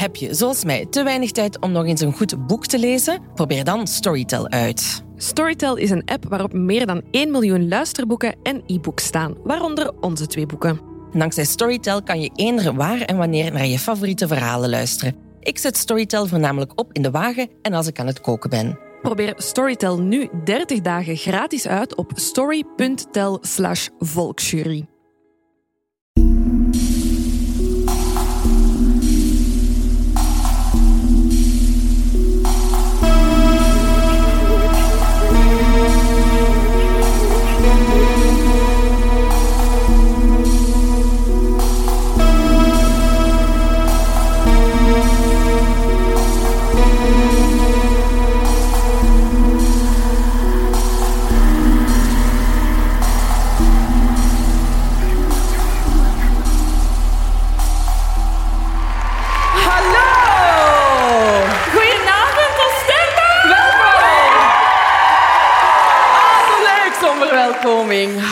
[0.00, 3.22] Heb je, zoals mij, te weinig tijd om nog eens een goed boek te lezen?
[3.34, 5.04] Probeer dan Storytel uit.
[5.16, 10.26] Storytel is een app waarop meer dan 1 miljoen luisterboeken en e-books staan, waaronder onze
[10.26, 10.80] twee boeken.
[11.12, 15.16] Dankzij Storytel kan je eender waar en wanneer naar je favoriete verhalen luisteren.
[15.40, 18.78] Ik zet Storytel voornamelijk op in de wagen en als ik aan het koken ben.
[19.02, 24.89] Probeer Storytel nu 30 dagen gratis uit op story.tel/volksjury.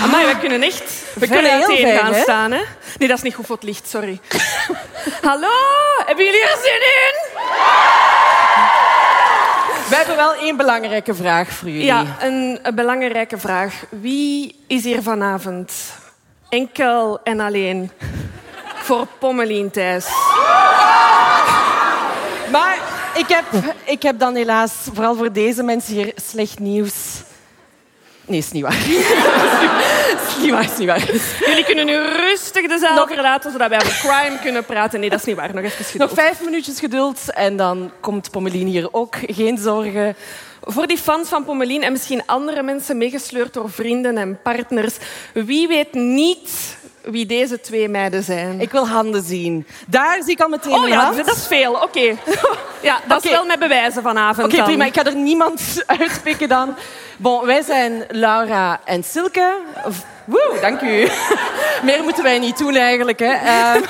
[0.02, 2.20] Amai, we kunnen echt We kunnen heel uiteen gaan hè?
[2.20, 2.52] staan.
[2.52, 2.62] Hè?
[2.98, 4.20] Nee, dat is niet goed voor het licht, sorry.
[5.28, 5.48] Hallo,
[6.06, 7.16] hebben jullie er zin in?
[9.88, 11.84] We hebben wel één belangrijke vraag voor jullie.
[11.84, 13.74] Ja, een, een belangrijke vraag.
[13.88, 15.72] Wie is hier vanavond
[16.48, 17.90] enkel en alleen
[18.74, 20.06] voor Pommelien Thijs?
[22.52, 22.78] Maar
[23.14, 23.44] ik heb,
[23.84, 26.94] ik heb dan helaas, vooral voor deze mensen hier, slecht nieuws.
[28.28, 28.76] Nee, is niet waar.
[30.28, 31.10] is niet waar, is niet waar.
[31.46, 35.00] Jullie kunnen nu rustig de zaal Nog- verlaten, zodat wij over crime kunnen praten.
[35.00, 35.54] Nee, dat is niet waar.
[35.54, 36.12] Nog even Nog geduld.
[36.14, 39.16] vijf minuutjes geduld en dan komt Pommelien hier ook.
[39.26, 40.16] Geen zorgen.
[40.62, 44.96] Voor die fans van Pommelien en misschien andere mensen meegesleurd door vrienden en partners,
[45.32, 46.76] wie weet niet
[47.10, 48.60] wie deze twee meiden zijn?
[48.60, 49.66] Ik wil handen zien.
[49.86, 51.16] Daar zie ik al meteen Oh een ja, hand.
[51.26, 51.72] dat is veel.
[51.72, 52.16] Oké.
[52.80, 54.52] Ja, dat is wel met bewijzen vanavond.
[54.52, 54.84] Oké, prima.
[54.84, 55.60] Ik ga er niemand
[56.00, 56.74] uitpikken dan.
[57.16, 59.56] Bon, wij zijn Laura en Silke.
[60.24, 61.08] Woe, dank u.
[61.86, 63.18] Meer moeten wij niet doen eigenlijk.
[63.18, 63.32] Hè.
[63.32, 63.82] Ehm,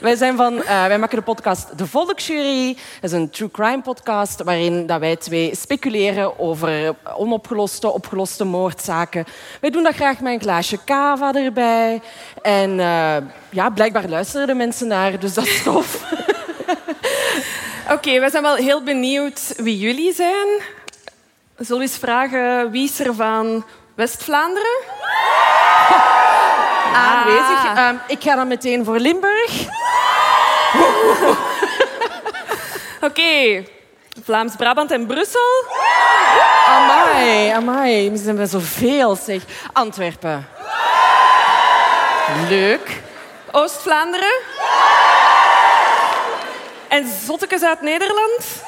[0.00, 2.76] wij, zijn van, eh, wij maken de podcast De Volksjury.
[3.00, 9.24] Dat is een true crime podcast waarin dat wij twee speculeren over onopgeloste, opgeloste moordzaken.
[9.60, 12.00] Wij doen dat graag met een glaasje cava erbij.
[12.42, 13.16] En eh,
[13.50, 16.04] ja, blijkbaar luisteren de mensen naar, dus dat is tof.
[17.94, 20.60] Oké, we zijn wel heel benieuwd wie jullie zijn.
[21.56, 24.78] Zullen we eens vragen wie is er van West-Vlaanderen?
[26.94, 27.64] Aanwezig.
[27.74, 29.52] Ehm, ik ga dan meteen voor Limburg.
[33.00, 33.64] Oké,
[34.24, 35.64] Vlaams-Brabant en Brussel.
[36.66, 38.10] Amai, amai.
[38.10, 39.42] We zijn bij zoveel, zeg.
[39.72, 40.48] Antwerpen.
[42.48, 43.00] Leuk.
[43.50, 44.40] Oost-Vlaanderen.
[46.88, 48.62] En Zottekes uit Nederland.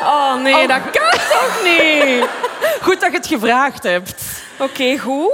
[0.00, 2.24] Oh nee, dat kan toch niet?
[2.86, 4.22] Goed dat je het gevraagd hebt.
[4.58, 5.32] Oké, goed.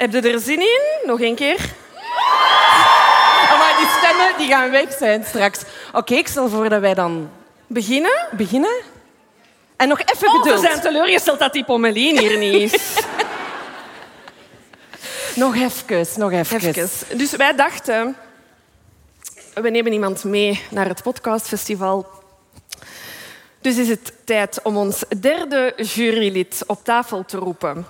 [0.00, 0.80] Heb je er zin in?
[1.04, 1.58] Nog een keer.
[3.58, 5.60] Maar die stemmen die gaan weg zijn straks.
[5.92, 7.30] Oké, ik stel voor dat wij dan
[7.66, 8.26] Beginnen?
[8.30, 8.80] beginnen.
[9.76, 10.60] En nog even Oh, we geduld.
[10.60, 12.80] zijn teleurgesteld dat die Pommelien hier niet is.
[15.34, 16.60] Nog even, nog even.
[16.60, 17.18] Even.
[17.18, 18.16] Dus wij dachten,
[19.54, 22.06] we nemen iemand mee naar het podcastfestival.
[23.60, 27.86] Dus is het tijd om ons derde jurylid op tafel te roepen.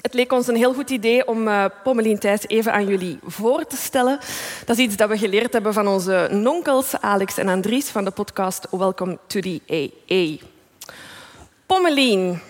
[0.00, 3.66] Het leek ons een heel goed idee om eh Pommelien Thijs even aan jullie voor
[3.66, 4.18] te stellen.
[4.64, 8.10] Dat is iets dat we geleerd hebben van onze nonkels Alex en Andries van de
[8.10, 10.46] podcast Welcome to the AA.
[11.66, 12.40] Pommelien,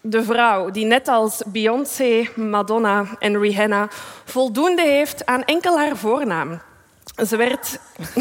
[0.00, 3.88] de vrouw die net als Beyoncé, Madonna en Rihanna
[4.24, 6.60] voldoende heeft aan enkel haar voornaam.
[7.26, 7.78] Ze werd,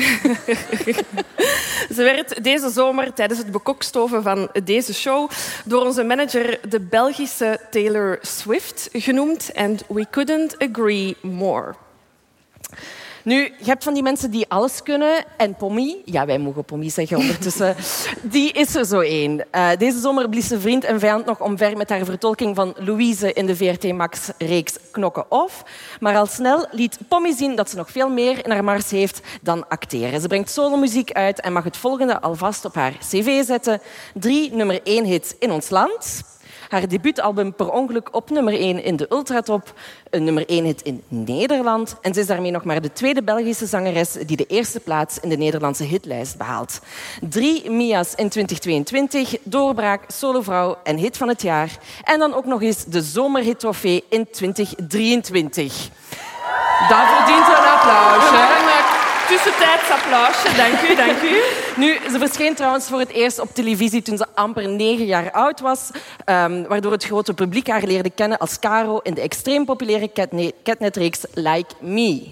[1.95, 5.29] ze werd deze zomer tijdens het bekokstoven van deze show
[5.65, 9.51] door onze manager de Belgische Taylor Swift genoemd.
[9.55, 11.75] And we couldn't agree more.
[13.27, 15.25] Nu, je hebt van die mensen die alles kunnen.
[15.37, 17.75] En Pommy, ja, wij mogen Pommy zeggen ondertussen,
[18.21, 19.51] die is er zo één.
[19.51, 23.33] Eh, deze zomer blies ze vriend en vijand nog omver met haar vertolking van Louise
[23.33, 25.63] in de VRT Max-reeks Knokken Off.
[25.99, 29.21] Maar al snel liet Pommy zien dat ze nog veel meer in haar mars heeft
[29.41, 30.21] dan acteren.
[30.21, 33.81] Ze brengt solomuziek uit en mag het volgende alvast op haar cv zetten.
[34.13, 36.23] Drie nummer één hits in ons land.
[36.67, 39.73] Haar debuutalbum per ongeluk op nummer 1 in de Ultratop.
[40.09, 41.95] Een nummer 1 hit in Nederland.
[42.01, 45.29] En ze is daarmee nog maar de tweede Belgische zangeres die de eerste plaats in
[45.29, 46.79] de Nederlandse hitlijst behaalt.
[47.29, 51.77] Drie Mia's in 2022, doorbraak, solovrouw en hit van het jaar.
[52.03, 55.89] En dan ook nog eens de zomerhit-trofee in 2023.
[56.89, 58.76] Dat verdient een applaus.
[59.27, 60.55] Tussentijds applausje.
[60.55, 61.41] Dank u, dank u.
[61.75, 65.59] Nu, ze verscheen trouwens voor het eerst op televisie toen ze amper negen jaar oud
[65.59, 65.89] was,
[66.25, 70.53] ehm, waardoor het grote publiek haar leerde kennen als Caro in de extreem populaire catne-
[70.63, 72.27] catnetreeks Like Me.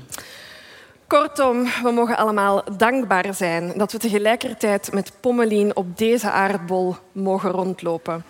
[1.08, 7.52] Kortom, we mogen allemaal dankbaar zijn dat we tegelijkertijd met Pommelien op deze aardbol mogen
[7.52, 8.26] rondlopen.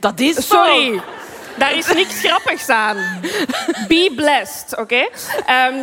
[0.00, 1.00] Dat is Sorry,
[1.58, 2.96] daar is niks grappigs aan.
[3.88, 5.08] Be blessed, oké?
[5.46, 5.74] Ehm,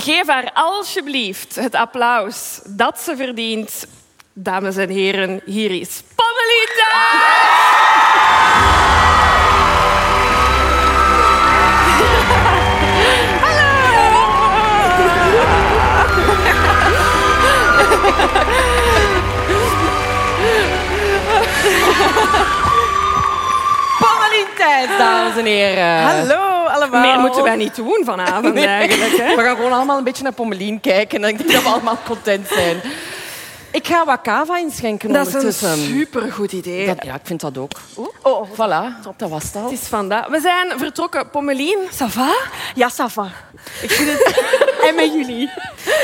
[0.00, 3.86] geef haar alsjeblieft het applaus dat ze verdient.
[4.32, 6.02] Dames en heren, hier is
[6.76, 7.56] Daas!
[23.98, 26.02] Pommelien tijd, dames en heren.
[26.02, 26.45] Hallo
[26.90, 29.16] Meer moeten wij niet doen vanavond eigenlijk.
[29.16, 29.36] Hè?
[29.36, 31.98] We gaan gewoon allemaal een beetje naar Pommelien kijken en ik denk dat we allemaal
[32.06, 32.80] content zijn.
[33.76, 36.86] Ik ga wat kava inschenken Dat is een supergoed idee.
[36.86, 37.70] Dat- ja, ik vind dat ook.
[38.22, 39.62] Oh, Voilà, dat was het al.
[39.62, 40.26] Het is vandaag.
[40.26, 41.30] We zijn vertrokken.
[41.30, 42.34] Pommelien, ça va?
[42.74, 43.30] ja, Safa.
[43.82, 44.42] Ik vind het...
[44.88, 45.50] en met jullie.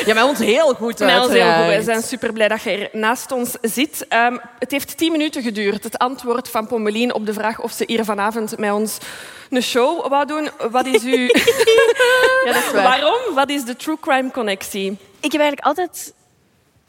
[0.05, 1.67] Ja, met ons heel goed Met ons heel goed.
[1.67, 4.07] Wij zijn super blij dat je er naast ons zit.
[4.09, 7.85] Ehm, het heeft tien minuten geduurd, het antwoord van Pommelien op de vraag of ze
[7.87, 8.99] hier vanavond met ons
[9.51, 10.49] een show wou doen.
[10.71, 11.27] Wat is uw...
[12.45, 12.83] Ja, dat is waar.
[12.83, 13.35] Waarom?
[13.35, 14.91] Wat is de true crime connectie?
[15.21, 16.13] Ik heb eigenlijk altijd...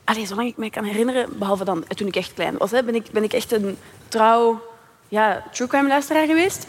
[0.03, 2.95] Allee, zolang ik me kan herinneren, behalve dan toen ik echt klein was, hè, ben,
[2.95, 3.77] ik, ben ik echt een
[4.07, 4.61] trouw
[5.07, 6.67] ja, true crime luisteraar geweest.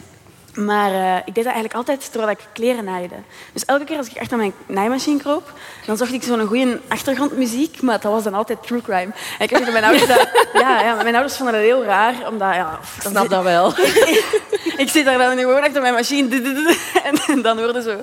[0.55, 3.15] Maar eh, ik deed dat eigenlijk altijd terwijl ik kleren naaide.
[3.53, 5.51] Dus elke keer als ik achter mijn naaimachine kroop,
[5.85, 9.11] dan zocht ik zo'n goede achtergrondmuziek, maar dat was dan altijd true crime.
[9.39, 10.29] En ik weet mijn ouders dat,
[10.63, 13.67] ja, ja, mijn ouders vonden dat heel raar, omdat ja, Ik snap dat wel.
[14.83, 16.23] ik zit daar dan gewoon achter mijn machine.
[17.03, 18.01] En, en dan hoorde zo...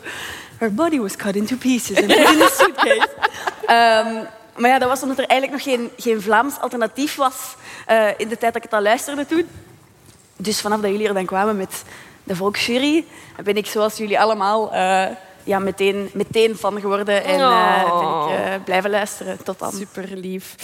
[0.59, 3.09] Her body was cut into pieces and put in a suitcase.
[3.67, 4.25] Ehm,
[4.57, 7.55] maar ja, dat was omdat er eigenlijk nog geen, geen Vlaams alternatief was
[7.87, 9.49] eh, in de tijd dat ik het al luisterde toen.
[10.37, 11.83] Dus vanaf dat jullie er dan kwamen met
[12.25, 13.05] de volksjury,
[13.45, 15.07] ben ik zoals jullie allemaal eh,
[15.45, 17.25] ja, meteen, meteen fan geworden.
[17.25, 19.73] En ben ik eh, blijven luisteren tot dan.
[19.73, 20.55] Super lief.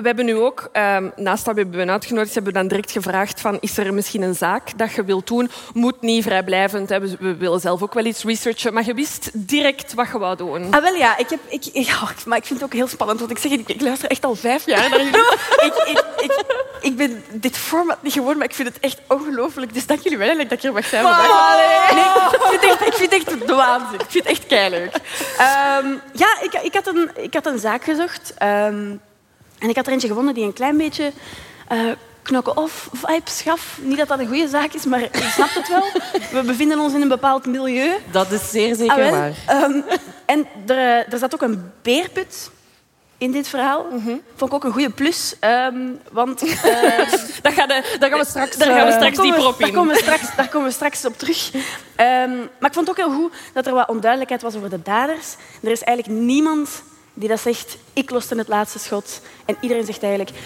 [0.00, 3.40] We hebben nu ook, ehm, naast dat we hebben uitgenodigd, hebben we dan direct gevraagd
[3.40, 5.50] van, is er misschien een zaak dat je wilt doen?
[5.72, 7.00] Moet niet vrijblijvend, hè.
[7.00, 10.36] we we willen zelf ook wel iets researchen, maar je wist direct wat je wou
[10.36, 10.74] doen.
[10.74, 13.30] Ah, wel ja, ik heb, ik, ja, maar ik vind het ook heel spannend, want
[13.30, 15.16] ik zeg, ik, ik luister echt al vijf jaar naar jullie.
[15.66, 16.44] ik, ik, ik,
[16.80, 19.74] ik ben dit format niet gewoon, maar ik vind het echt ongelooflijk.
[19.74, 21.92] Dus dank jullie wel dat ik hier mag zijn vandaag.
[21.94, 24.00] Nee, ik, vind echt, ik vind echt de waanzin.
[24.00, 24.94] Ik vind het echt keileuk.
[25.38, 28.34] Ehm, ja, ik, ik, had een, ik had een zaak gezocht.
[28.38, 28.96] ehm,
[29.58, 31.12] en ik had er eentje gevonden die een klein beetje
[31.68, 31.78] eh
[32.22, 33.78] knokken-off vibes gaf.
[33.82, 35.84] Niet dat dat een goede zaak is, maar je snapt het wel.
[36.40, 37.92] We bevinden ons in een bepaald milieu.
[38.10, 39.32] Dat is zeer zeker Ah, waar.
[39.46, 39.80] Ehm,
[40.26, 40.78] en er,
[41.12, 42.50] er zat ook een beerput
[43.18, 43.86] in dit verhaal.
[43.90, 44.16] Mhm.
[44.36, 45.34] Vond ik ook een goede plus.
[45.40, 45.76] ehm,
[46.12, 46.52] want eh,
[47.42, 49.58] Dat gaan, de, Daar gaan we straks, daar gaan we eh, straks daar dieper op
[49.58, 49.74] daar in.
[49.74, 51.50] komen, we straks, daar komen we straks op terug.
[51.96, 54.82] Ehm, maar ik vond het ook heel goed dat er wat onduidelijkheid was over de
[54.82, 55.34] daders.
[55.62, 56.82] Er is eigenlijk niemand
[57.18, 59.20] die dat zegt, ik loste het laatste schot.
[59.44, 60.36] En iedereen zegt eigenlijk,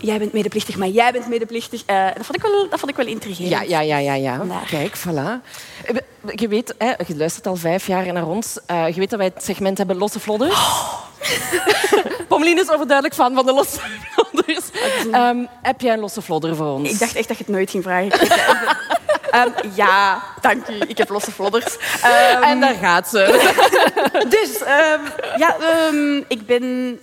[0.00, 1.82] jij bent medeplichtig, maar jij bent medeplichtig.
[1.86, 3.50] Eh, dat, vond ik wel, dat vond ik wel intrigerend.
[3.50, 4.14] Ja, ja, ja, ja.
[4.14, 4.36] ja.
[4.36, 4.66] Vandaar.
[4.66, 5.42] Kijk, voilà.
[5.84, 5.96] Eh,
[6.34, 8.58] Je weet, hè, je luistert al vijf jaar naar ons.
[8.66, 10.60] Eh, je weet dat wij het segment hebben Losse Vlodders.
[12.28, 13.80] Pommelien is overduidelijk fan van de Losse
[14.14, 14.64] Vlodders.
[15.12, 16.90] Ehm, heb jij een Losse Vlodder voor ons?
[16.90, 18.10] Ik dacht echt dat je het nooit ging vragen.
[19.44, 20.78] Ehm, ja, dank u.
[20.86, 21.76] Ik heb losse vlodders.
[22.02, 23.24] Ehm, En daar gaat ze.
[24.28, 25.00] Dus, ehm,
[25.36, 25.56] ja,
[26.28, 26.98] ik ben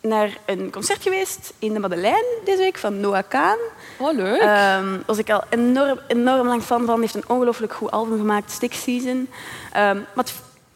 [0.00, 3.56] naar een concert geweest in de Madeleine deze week van Noah Kaan.
[3.98, 4.40] Oh, leuk.
[4.40, 7.00] Daar was ik al enorm, enorm lang fan van.
[7.00, 9.28] Heeft een ongelooflijk goed album gemaakt, Stick Season.
[9.72, 10.32] Ehm, maar het,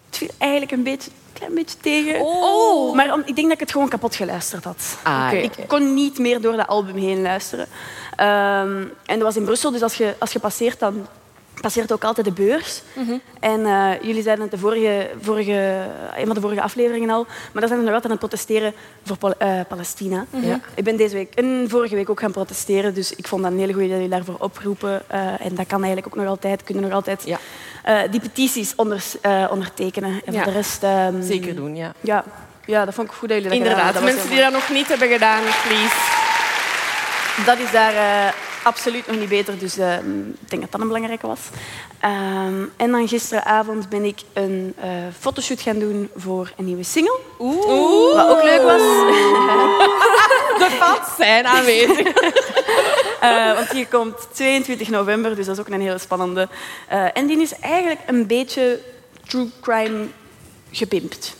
[0.07, 2.21] het viel eigenlijk een beetje, klein beetje tegen.
[2.21, 2.95] Oh.
[2.95, 4.97] Maar om- ik denk dat ik het gewoon kapot geluisterd had.
[5.03, 5.33] Ah.
[5.33, 7.67] Ik kon niet meer door dat album heen luisteren.
[8.21, 11.07] Ehm, en dat was in Brussel, dus als je, als je passeert, dan
[11.61, 12.83] passeert ook altijd de beurs.
[13.41, 15.87] En eh, jullie zeiden het de vorige, vorige,
[16.17, 18.73] een van de vorige afleveringen al, maar daar zijn we nog altijd aan het protesteren
[19.05, 20.27] voor Pal- eh, Palestina.
[20.31, 20.61] Ja.
[20.75, 23.59] Ik ben deze week en vorige week ook gaan protesteren, dus ik vond dat een
[23.59, 25.03] hele goede dat jullie daarvoor oproepen.
[25.07, 27.39] Eh, en dat kan eigenlijk ook nog altijd, kunnen nog altijd Ja.
[27.85, 30.21] eh, die petities onder, eh, ondertekenen.
[30.25, 30.43] En Ja.
[30.43, 30.83] voor de rest...
[30.83, 31.93] ehm, Zeker doen, ja.
[32.01, 32.25] Ja.
[32.65, 33.95] ja, dat vond ik goed dat jullie dat Inderdaad.
[33.95, 36.20] Dat mensen die dat nog niet hebben gedaan, please.
[37.47, 38.33] Dat is daar eh,
[38.63, 39.95] absoluut nog niet beter, dus eh,
[40.41, 41.41] ik denk dat dat een belangrijke was.
[42.01, 47.19] Ehm, en dan gisteravond ben ik een eh, fotoshoot gaan doen voor een nieuwe single.
[47.39, 48.15] Oeh.
[48.15, 48.81] Wat ook leuk was.
[50.61, 52.13] De fans zijn aanwezig.
[53.57, 56.49] Want die komt 22 november, dus dat is ook een hele spannende.
[57.15, 58.81] En die is eigenlijk een beetje
[59.27, 60.07] true crime
[60.71, 61.37] gepimpt.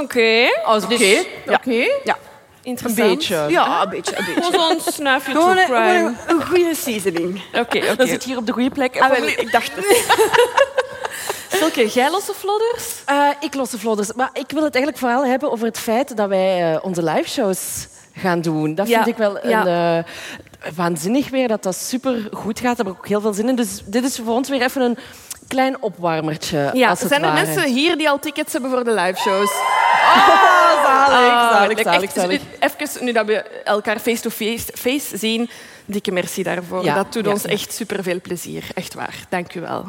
[0.00, 0.60] Oké.
[0.64, 1.04] Als oké.
[1.04, 1.54] ja.
[1.54, 1.86] Oké.
[2.04, 2.18] Ja,
[2.62, 3.08] Interessant.
[3.08, 3.46] beetje.
[3.48, 4.18] ja een beetje.
[4.18, 4.50] Een beetje.
[4.58, 6.14] Gewoon zo'n snuifje Gewoon true een, gewoon crime.
[6.26, 7.42] een, een goede seasoning.
[7.54, 7.96] Oké, oké.
[7.96, 9.00] Dan zit je hier op de goede plek.
[9.00, 10.04] Ah, wel, ik dacht het.
[11.58, 13.02] Silke, jij losse vlodders?
[13.04, 14.12] Eh, ik los de vlodders.
[14.12, 17.86] Maar ik wil het eigenlijk vooral hebben over het feit dat wij eh, onze liveshows
[18.14, 18.74] gaan doen.
[18.74, 19.66] Dat Ja, vind ik wel ja.
[19.66, 22.76] een, eh, waanzinnig weer, dat dat super goed gaat.
[22.76, 23.56] Daar heb ik ook heel veel zin in.
[23.56, 24.96] Dus dit is voor ons weer even een
[25.52, 26.70] klein opwarmertje.
[26.72, 27.46] Ja, als het zijn er ware.
[27.46, 29.52] mensen hier die al tickets hebben voor de liveshows?
[30.14, 30.28] Ah,
[30.86, 32.40] zalig, zalig, Leuk, zalig, echt, zalig.
[32.60, 35.50] Even, nu dat we elkaar face-to-face face zien,
[35.84, 36.84] dikke merci daarvoor.
[36.84, 37.48] Ja, dat doet ja, ons ja.
[37.48, 38.64] echt superveel plezier.
[38.74, 39.14] Echt waar.
[39.28, 39.84] Dank u wel.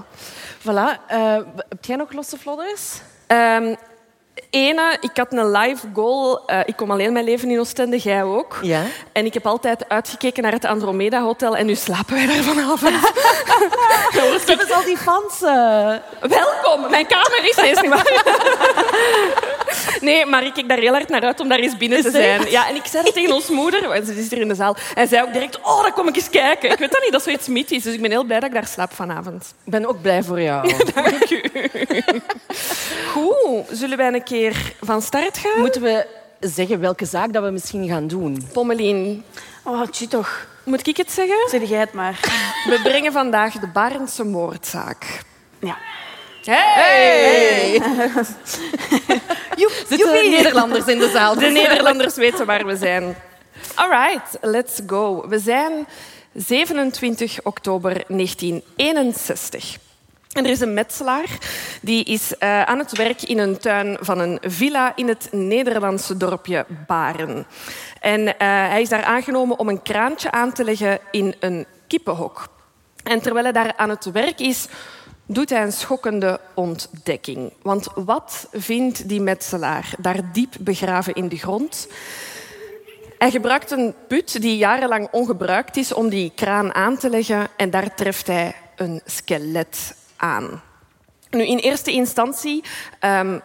[0.59, 1.07] Voilà.
[1.07, 1.37] Eh,
[1.69, 3.01] heb jij nog losse vlodders?
[3.27, 3.75] Ehm,
[4.53, 6.45] ene, ik had een live goal.
[6.45, 8.59] Eh, ik kom alleen mijn leven in Oostende, jij ook.
[8.61, 8.81] Ja.
[9.11, 12.91] En ik heb altijd uitgekeken naar het Andromeda Hotel en nu slapen wij daar vanavond.
[14.45, 15.41] Dat is al die fans.
[15.41, 15.93] eh.
[16.29, 18.21] Welkom, mijn kamer is niet waar.
[20.01, 22.49] Nee, maar ik kijk daar heel hard naar uit om daar eens binnen te zijn.
[22.49, 24.75] Ja, en ik zei dat tegen ons moeder, want ze is hier in de zaal,
[24.95, 26.71] en zei ook direct, oh, dan kom ik eens kijken.
[26.71, 28.55] Ik weet dat niet, dat is zoiets mythisch, dus ik ben heel blij dat ik
[28.55, 29.53] daar slaap vanavond.
[29.63, 30.71] Ik ben ook blij voor jou.
[30.95, 31.41] Dank u.
[33.13, 34.42] Goed, zullen wij een keer
[34.81, 35.59] van start gaan?
[35.61, 36.05] Moeten we
[36.39, 38.47] zeggen welke zaak dat we misschien gaan doen?
[38.53, 39.23] Pommelien,
[39.63, 40.47] Oh, tjie toch.
[40.63, 41.49] moet ik het zeggen?
[41.49, 42.19] Zeg jij het maar.
[42.69, 45.21] We brengen vandaag de Barendse moordzaak.
[45.59, 45.77] Ja.
[46.45, 47.71] Hey!
[49.89, 51.35] Zitten Nederlanders in de zaal?
[51.35, 53.15] De Nederlanders weten waar we zijn.
[53.75, 55.27] Alright, let's go.
[55.27, 55.87] We zijn
[56.33, 59.77] 27 oktober 1961.
[60.33, 61.37] En er is een metselaar
[61.81, 66.17] die is eh, aan het werk in een tuin van een villa in het Nederlandse
[66.17, 67.45] dorpje Baren.
[67.99, 72.47] En eh, hij is daar aangenomen om een kraantje aan te leggen in een kippenhok.
[73.03, 74.67] En terwijl hij daar aan het werk is,
[75.25, 77.53] doet hij een schokkende ontdekking.
[77.61, 81.87] Want wat vindt die metselaar daar diep begraven in de grond?
[83.17, 87.69] Hij gebruikt een put die jarenlang ongebruikt is om die kraan aan te leggen en
[87.69, 89.95] daar treft hij een skelet
[91.29, 92.63] Nu, in eerste instantie
[92.99, 93.39] ehm,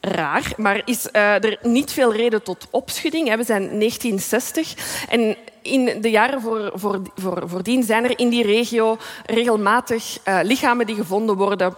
[0.00, 3.36] raar, maar is eh, er niet veel reden tot opschudding.
[3.36, 4.74] We zijn 1960
[5.08, 10.38] en in de jaren voor, voor, voor, voordien zijn er in die regio regelmatig eh,
[10.42, 11.76] lichamen die gevonden worden,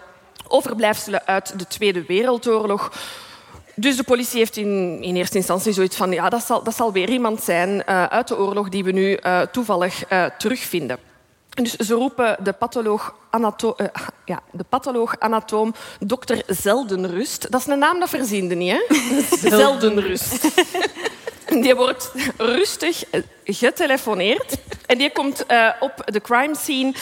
[0.49, 2.93] overblijfselen uit de Tweede Wereldoorlog.
[3.75, 6.93] Dus de politie heeft in, in eerste instantie zoiets van ja, dat zal, dat zal
[6.93, 9.19] weer iemand zijn eh, uit de oorlog die we nu
[9.51, 10.05] toevallig
[10.39, 11.06] terugvinden.
[11.63, 13.87] Dus ze roepen de patholoog, anato eh,
[14.25, 17.51] ja, de patholoog anatoom dokter Zeldenrust.
[17.51, 18.83] Dat is een naam dat verziende niet, hè?
[19.57, 20.49] Zeldenrust.
[21.63, 23.05] Die wordt rustig
[23.45, 26.95] getelefoneerd en die komt eh, op de crime scene.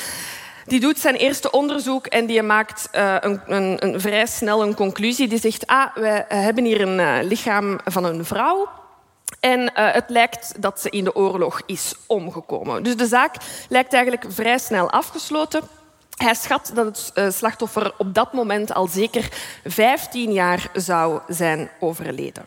[0.66, 4.74] Die doet zijn eerste onderzoek en die maakt eh, een, een, een vrij snel een
[4.74, 5.28] conclusie.
[5.28, 8.68] Die zegt, ah, we hebben hier een eh, lichaam van een vrouw.
[9.44, 12.82] En eh, het lijkt dat ze in de oorlog is omgekomen.
[12.82, 13.36] Dus de zaak
[13.68, 15.62] lijkt eigenlijk vrij snel afgesloten.
[16.16, 19.28] Hij schat dat het eh, slachtoffer op dat moment al zeker
[19.64, 22.44] 15 jaar zou zijn overleden.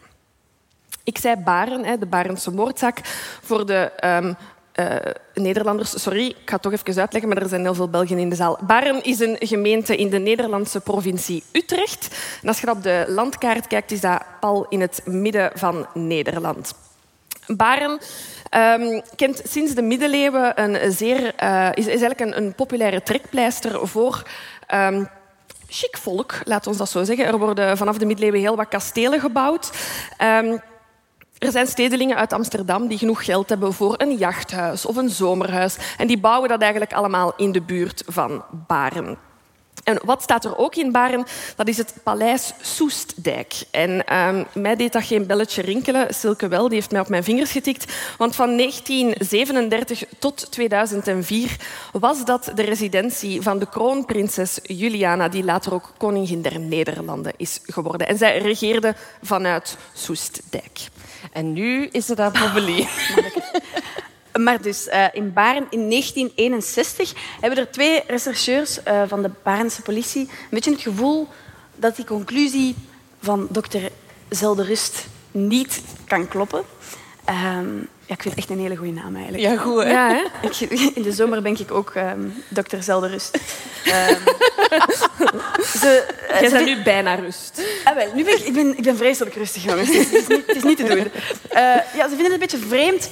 [1.04, 3.00] Ik zei Baren, de Barense moordzaak,
[3.42, 4.34] voor de ehm,
[4.72, 4.96] eh,
[5.34, 6.02] Nederlanders.
[6.02, 8.36] Sorry, ik ga het toch even uitleggen, maar er zijn heel veel Belgen in de
[8.36, 8.60] zaal.
[8.62, 12.18] Baren is een gemeente in de Nederlandse provincie Utrecht.
[12.42, 16.74] En als je op de landkaart kijkt, is dat pal in het midden van Nederland.
[17.56, 18.00] Baren
[18.50, 24.24] ehm, kent sinds de middeleeuwen een zeer, eh, is, eigenlijk een, een populaire trekpleister voor
[24.68, 25.04] ehm,
[25.68, 27.26] chic volk, laat ons dat zo zeggen.
[27.26, 29.72] Er worden vanaf de middeleeuwen heel wat kastelen gebouwd.
[30.18, 30.58] Ehm,
[31.38, 35.78] er zijn stedelingen uit Amsterdam die genoeg geld hebben voor een jachthuis of een zomerhuis.
[35.98, 39.27] En die bouwen dat eigenlijk allemaal in de buurt van Baren.
[39.88, 41.26] En wat staat er ook in Baren?
[41.56, 43.54] Dat is het Paleis Soestdijk.
[43.72, 46.14] En ehm, mij deed dat geen belletje rinkelen.
[46.14, 47.94] Silke wel, die heeft mij op mijn vingers getikt.
[48.18, 51.56] Want van 1937 tot 2004
[51.92, 57.60] was dat de residentie van de kroonprinses Juliana, die later ook koningin der Nederlanden is
[57.64, 58.08] geworden.
[58.08, 60.80] En zij regeerde vanuit Soestdijk.
[61.32, 62.88] En nu is het aan Pommelie.
[64.38, 69.82] Maar dus eh, in Baren in 1961 hebben er twee rechercheurs eh, van de Barense
[69.82, 71.28] politie een beetje het gevoel
[71.76, 72.76] dat die conclusie
[73.22, 73.82] van dokter
[74.30, 76.64] Zelderust niet kan kloppen.
[77.26, 77.76] Ehm,
[78.06, 79.44] ja, ik vind het echt een hele goede naam eigenlijk.
[79.44, 79.90] Ja, goed, hè?
[79.90, 80.08] Ja,
[80.42, 80.48] hè?
[80.48, 80.60] Ik,
[80.96, 83.38] in de zomer ben ik ook ehm dokter Zelderust.
[83.86, 84.16] Ehm,
[85.64, 87.62] ze, eh, Jij bent vind- nu bijna rust.
[87.84, 89.88] Ah, wel, nu ben ik, ik, ben, ik ben vreselijk rustig, jongens.
[89.88, 91.08] Het is, het is niet, het is niet te doen.
[91.96, 93.10] Ja, ze vinden het een beetje vreemd,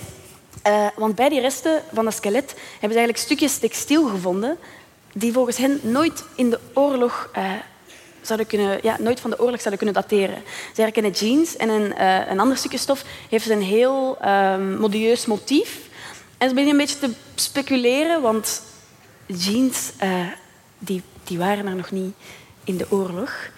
[0.65, 4.57] eh, want bij die resten van dat skelet hebben ze eigenlijk stukjes textiel gevonden
[5.13, 7.51] die volgens hen nooit in de oorlog eh,
[8.21, 10.43] zouden kunnen, ja, nooit van de oorlog zouden kunnen dateren.
[10.73, 15.25] Ze herkennen jeans en een, uh, een ander stukje stof heeft een heel um, modieus
[15.25, 15.79] motief.
[16.37, 18.61] En ze beginnen een beetje te speculeren, want
[19.25, 19.91] jeans
[20.79, 22.15] die, die waren er nog niet
[22.63, 23.49] in de oorlog.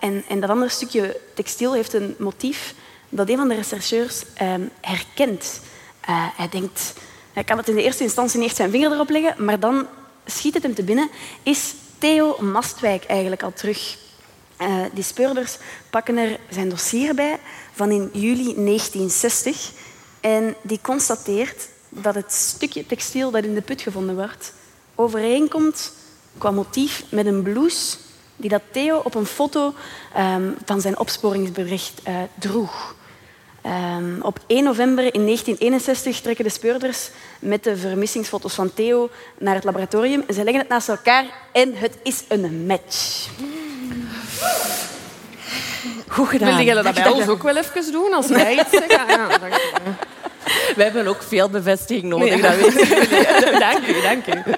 [0.00, 2.74] En, en dat andere stukje textiel heeft een motief
[3.08, 4.70] dat een van de rechercheurs um,
[6.12, 6.36] herkent.
[6.36, 6.94] hij denkt,
[7.32, 9.86] hij kan het in de eerste instantie niet echt zijn vinger erop leggen, maar dan
[10.24, 11.10] schiet het hem te binnen.
[11.42, 13.98] Is Theo Mastwijk eigenlijk al terug?
[14.60, 15.56] Uh, die speurders
[15.90, 17.38] pakken er zijn dossier bij
[17.72, 19.70] van in juli 1960
[20.20, 24.52] en die constateert dat het stukje textiel dat in de put gevonden wordt
[24.94, 25.92] overeenkomt
[26.38, 27.96] qua motief met een blouse
[28.36, 29.74] die dat Theo op een foto
[30.16, 32.96] um, van zijn opsporingsbericht uh, droeg.
[33.68, 39.54] Um, op 1 november in 1961 trekken de speurders met de vermissingsfoto's van Theo naar
[39.54, 40.24] het laboratorium.
[40.28, 43.28] Ze leggen het naast elkaar en het is een match.
[46.08, 46.56] Goed gedaan.
[46.56, 49.06] Wil jij dat bij ons ook wel even doen als wij iets zeggen?
[49.08, 49.28] Ja,
[50.76, 52.28] We hebben ook veel bevestiging nodig.
[52.28, 54.52] Nee, dat weet dank u, dank u.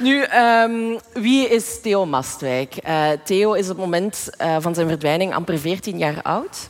[0.00, 2.74] Nu, um, wie is Theo Mastwijk?
[2.86, 6.68] Uh, Theo is op het moment uh, van zijn verdwijning amper 14 jaar oud.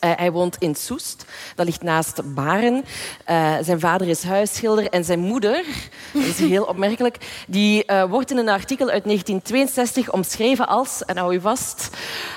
[0.00, 1.24] Uh, hij woont in Soest,
[1.54, 2.84] dat ligt naast Baren.
[3.30, 5.64] Uh, zijn vader is huisschilder en zijn moeder,
[6.12, 11.16] dat is heel opmerkelijk, die uh, wordt in een artikel uit 1962 omschreven als, en
[11.16, 11.90] hou je vast,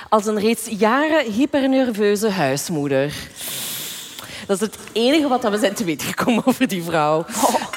[0.09, 3.13] als een reeds jaren hypernerveuze huismoeder.
[4.47, 7.25] Dat is het enige wat we zijn te weten gekomen over die vrouw.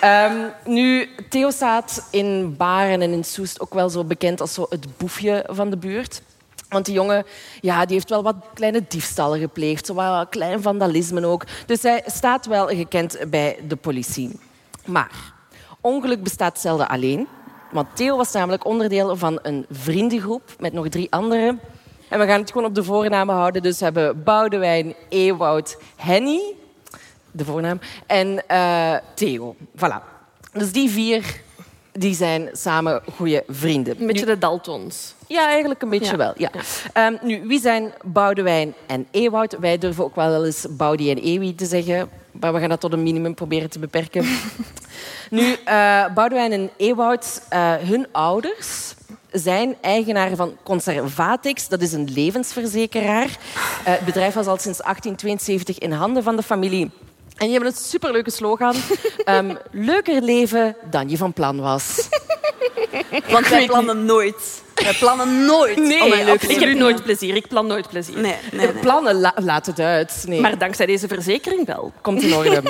[0.02, 0.30] Oh.
[0.30, 4.66] Um, nu, Theo staat in Baren en in Soest ook wel zo bekend als zo
[4.68, 6.22] het boefje van de buurt.
[6.72, 7.24] Want die jongen
[7.60, 11.44] ja, die heeft wel wat kleine diefstallen gepleegd, zo wat klein vandalisme ook.
[11.66, 14.40] Dus hij staat wel gekend bij de politie.
[14.84, 15.32] Maar
[15.80, 17.28] ongeluk bestaat zelden alleen.
[17.70, 21.60] Want Theo was namelijk onderdeel van een vriendengroep met nog drie anderen.
[22.08, 23.62] En we gaan het gewoon op de voornamen houden.
[23.62, 26.54] Dus we hebben Boudewijn, Ewoud, Henny,
[27.30, 29.56] de voornaam, en uh, Theo.
[29.76, 30.02] Voilà.
[30.52, 31.40] Dus die vier
[31.92, 34.00] die zijn samen goede vrienden.
[34.00, 35.14] Een beetje de Daltons.
[35.26, 36.32] Ja, eigenlijk een beetje wel.
[36.36, 36.50] Ja.
[37.06, 39.56] Um, nu, wie zijn Boudewijn en Ewoud?
[39.58, 42.92] Wij durven ook wel eens Boudi en Ewi te zeggen, maar we gaan dat tot
[42.92, 44.24] een minimum proberen te beperken.
[45.30, 48.94] nu, uh, Boudewijn en Ewoud, uh, hun ouders
[49.30, 51.68] zijn eigenaar van Conservatix.
[51.68, 53.26] Dat is een levensverzekeraar.
[53.26, 53.32] Uh,
[53.82, 56.90] het bedrijf was al sinds 1872 in handen van de familie.
[57.42, 58.74] En die hebben een superleuke slogan.
[59.24, 59.58] Um,
[59.90, 62.08] leuker leven dan je van plan was.
[63.30, 64.62] Want wij plannen nooit.
[64.74, 67.36] Wij plannen nooit nee, om een leuk Ik heb nooit plezier.
[67.36, 68.18] Ik plan nooit plezier.
[68.18, 68.80] Nee, nee, nee.
[68.80, 70.24] Plannen, la laat het uit.
[70.26, 70.40] Nee.
[70.40, 71.92] Maar dankzij deze verzekering wel.
[72.00, 72.62] Komt in orde.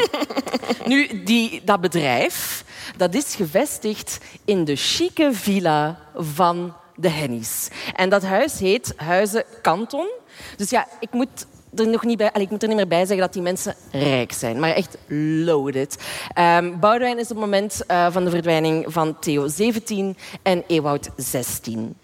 [0.85, 2.64] nu, die, dat bedrijf
[2.96, 7.68] dat is gevestigd in de chique villa van de Hennies.
[7.94, 10.11] En dat huis heet Huizen Kanton.
[10.56, 13.32] Dus ja, ik moet nog niet bij, ik moet er niet meer bij zeggen dat
[13.32, 14.96] die mensen rijk zijn, maar echt
[15.44, 15.96] loaded.
[16.38, 21.11] Um, Boudewijn is op het moment uh, van de verdwijning van Theo 17 en Ewoud
[21.16, 21.94] 16.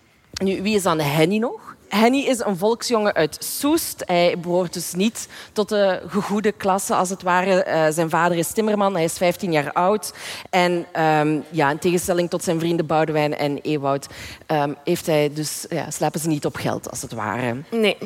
[0.42, 1.76] Nu, wie is dan Henny nog?
[1.88, 4.02] Henny is een volksjongen uit Soest.
[4.06, 7.66] Hij behoort dus niet tot de gegoede klasse, als het ware.
[7.66, 10.12] Uh, zijn vader is timmerman, hij is 15 jaar oud.
[10.50, 14.06] En um, ja, in tegenstelling tot zijn vrienden Boudewijn en Ewoud...
[14.46, 17.56] Um, heeft hij dus, ja, slapen ze niet op geld, als het ware.
[17.70, 17.96] Nee.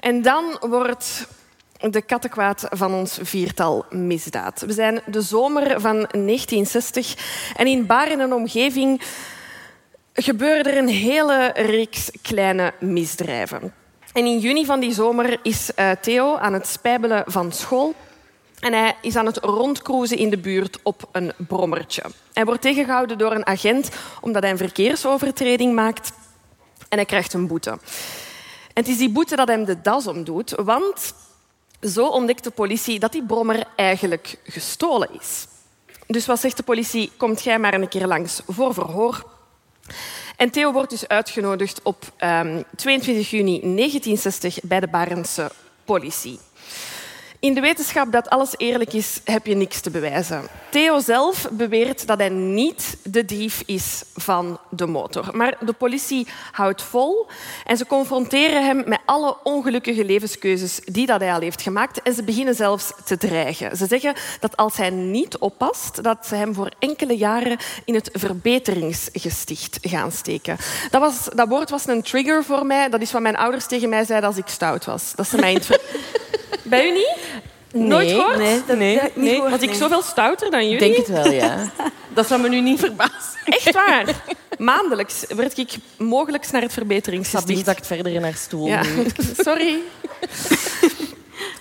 [0.00, 1.26] En dan wordt
[1.78, 4.60] de kattenkwaad van ons viertal misdaad.
[4.60, 7.14] We zijn de zomer van 1960
[7.56, 9.02] en in Baren en omgeving
[10.12, 13.74] gebeurde er een hele reeks kleine misdrijven.
[14.12, 17.94] En in juni van die zomer is uh, Theo aan het spijbelen van school
[18.60, 22.02] en hij is aan het rondcruisen in de buurt op een brommertje.
[22.32, 23.88] Hij wordt tegengehouden door een agent
[24.20, 26.12] omdat hij een verkeersovertreding maakt
[26.88, 27.78] en hij krijgt een boete.
[28.72, 31.14] En het is die boete dat hem de das omdoet, want
[31.82, 35.46] zo ontdekt de politie dat die brommer eigenlijk gestolen is.
[36.06, 37.12] Dus wat zegt de politie?
[37.16, 39.24] Komt jij maar een keer langs voor verhoor.
[40.36, 45.50] En Theo wordt dus uitgenodigd op ehm, 22 juni 1960 bij de Barentse
[45.84, 46.38] politie.
[47.40, 50.48] In de wetenschap dat alles eerlijk is, heb je niks te bewijzen.
[50.70, 55.28] Theo zelf beweert dat hij niet de dief is van de motor.
[55.32, 57.26] Maar de politie houdt vol
[57.64, 62.02] en ze confronteren hem met alle ongelukkige levenskeuzes die dat hij al heeft gemaakt.
[62.02, 63.76] En ze beginnen zelfs te dreigen.
[63.76, 68.10] Ze zeggen dat als hij niet oppast, dat ze hem voor enkele jaren in het
[68.12, 70.56] verbeteringsgesticht gaan steken.
[70.90, 72.88] Dat, was, dat woord was een trigger voor mij.
[72.88, 75.12] Dat is wat mijn ouders tegen mij zeiden als ik stout was.
[75.14, 75.80] Dat ze mij in het
[76.70, 77.16] Bij u niet?
[77.72, 78.38] Nooit nee, gehoord?
[78.38, 79.42] Nee, dat, nee, dat nee.
[79.42, 80.88] Was ik zoveel stouter dan jullie?
[80.88, 81.70] Ik denk het wel, ja.
[82.14, 83.38] dat zou me nu niet verbazen.
[83.44, 84.22] Echt waar?
[84.58, 87.64] Maandelijks werd ik mogelijk naar het Sabine verbeteringsgesticht.
[87.64, 88.66] zakt verder in haar stoel.
[88.66, 88.82] Ja,
[89.36, 89.78] sorry.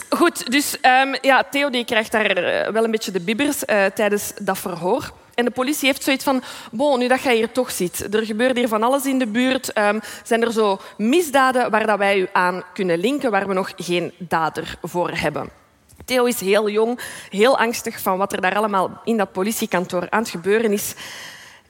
[0.09, 3.85] Goed, dus ehm, ja, Theo die krijgt daar eh, wel een beetje de bibbers eh,
[3.85, 5.11] tijdens dat verhoor.
[5.35, 8.57] En de politie heeft zoiets van, bon, nu dat jij hier toch zit, er gebeurt
[8.57, 9.73] hier van alles in de buurt.
[9.73, 13.71] ehm, zijn er zo misdaden waar dat wij u aan kunnen linken, waar we nog
[13.75, 15.58] geen dader voor hebben?
[16.09, 20.19] Theo is heel jong, heel angstig van wat er daar allemaal in dat politiekantoor aan
[20.19, 20.93] het gebeuren is.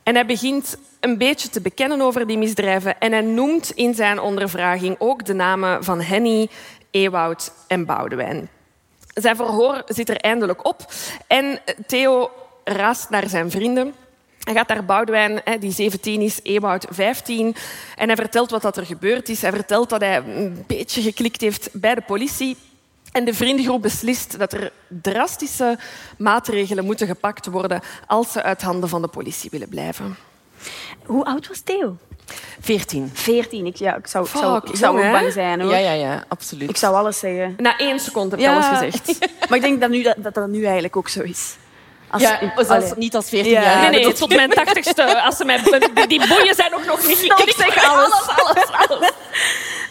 [0.04, 3.00] En hij begint een beetje te bekennen over die misdrijven.
[3.00, 6.50] En hij noemt in zijn ondervraging ook de namen van Henny,
[6.92, 8.50] Ewoud en Boudewijn.
[9.14, 10.92] Zijn verhoor zit er eindelijk op.
[11.28, 12.32] En Theo
[12.64, 13.94] raast naar zijn vrienden.
[14.40, 17.56] Hij gaat naar Boudewijn, die 17 is, Ewoud 15.
[17.96, 19.42] En hij vertelt wat er gebeurd is.
[19.42, 22.58] Hij vertelt dat hij een beetje geklikt heeft bij de politie.
[23.12, 25.78] En de vriendengroep beslist dat er drastische
[26.18, 30.18] maatregelen moeten gepakt worden als ze uit handen van de politie willen blijven.
[31.06, 31.98] Hoe oud was Theo?
[32.62, 33.12] 14.
[33.14, 33.66] 14.
[33.66, 35.72] Ik, ja, ik zou, ik zou, ik zou ook bang zijn hoor.
[35.72, 36.70] Ja, ja, ja, absoluut.
[36.70, 37.54] Ik zou alles zeggen.
[37.58, 38.54] Na één seconde heb je Ja.
[38.54, 39.30] alles gezegd.
[39.50, 41.56] Maar ik denk dat, nu, dat, dat dat nu eigenlijk ook zo is.
[42.12, 42.92] Als, ja, Allee.
[42.96, 43.62] niet als 14 Ja.
[43.62, 43.92] jaar.
[43.92, 45.22] Nee, nee, tot mijn tachtigste.
[45.24, 45.62] Als ze mij,
[45.94, 48.12] die- die boeien zijn ook nog niet Ik zeg alles.
[48.36, 49.12] alles, alles.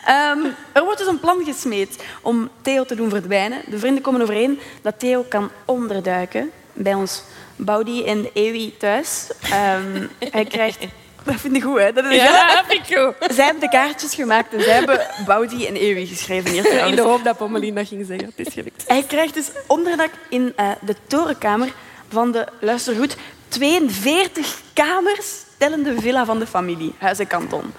[0.05, 0.39] Ehm,
[0.73, 3.63] er wordt dus een plan gesmeed om Theo te doen verdwijnen.
[3.67, 7.23] De vrienden komen overeen dat Theo kan onderduiken bij ons
[7.57, 9.31] Baudi en Ewi thuis.
[9.43, 10.79] Ehm, hij krijgt...
[11.25, 11.93] Dat vind ik goed, hè?
[11.93, 13.35] Dat is Ja, vind ik goed.
[13.35, 17.03] Zij hebben de kaartjes gemaakt en zij hebben Baudi en Ewi geschreven hier In de
[17.03, 18.33] hoop dat Pommelien dat ging zeggen.
[18.37, 18.85] Het is gelukt.
[18.87, 21.73] Hij krijgt dus onderdak in eh, de torenkamer
[22.09, 23.17] van de, luister goed,
[23.49, 27.73] 42 kamers tellende villa van de familie, Huis en Kanton.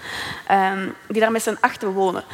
[0.46, 2.24] Ehm, die daar met zijn achter wonen.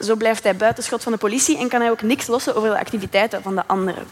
[0.00, 2.78] Zo blijft hij buitenschot van de politie en kan hij ook niks lossen over de
[2.78, 4.04] activiteiten van de anderen.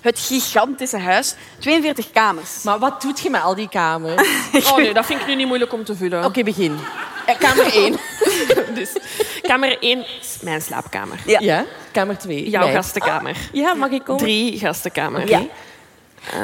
[0.00, 2.62] Het gigantische huis, 42 kamers.
[2.62, 4.22] Maar wat doet je met al die kamers?
[4.54, 6.44] Oké, Oh nee, dat vind ik nu niet moeilijk om te vullen.
[6.44, 6.78] begin.
[7.26, 7.96] Eh, Kamer 1.
[8.74, 8.96] Dus,
[9.42, 11.18] kamer 1 is mijn slaapkamer.
[11.26, 11.38] Ja.
[11.40, 11.64] Ja.
[11.92, 12.50] Kamer 2.
[12.50, 13.36] Jouw gastenkamer.
[13.52, 14.22] Ja, mag ik komen?
[14.22, 15.28] Drie gastenkamer.
[15.28, 15.42] Ja.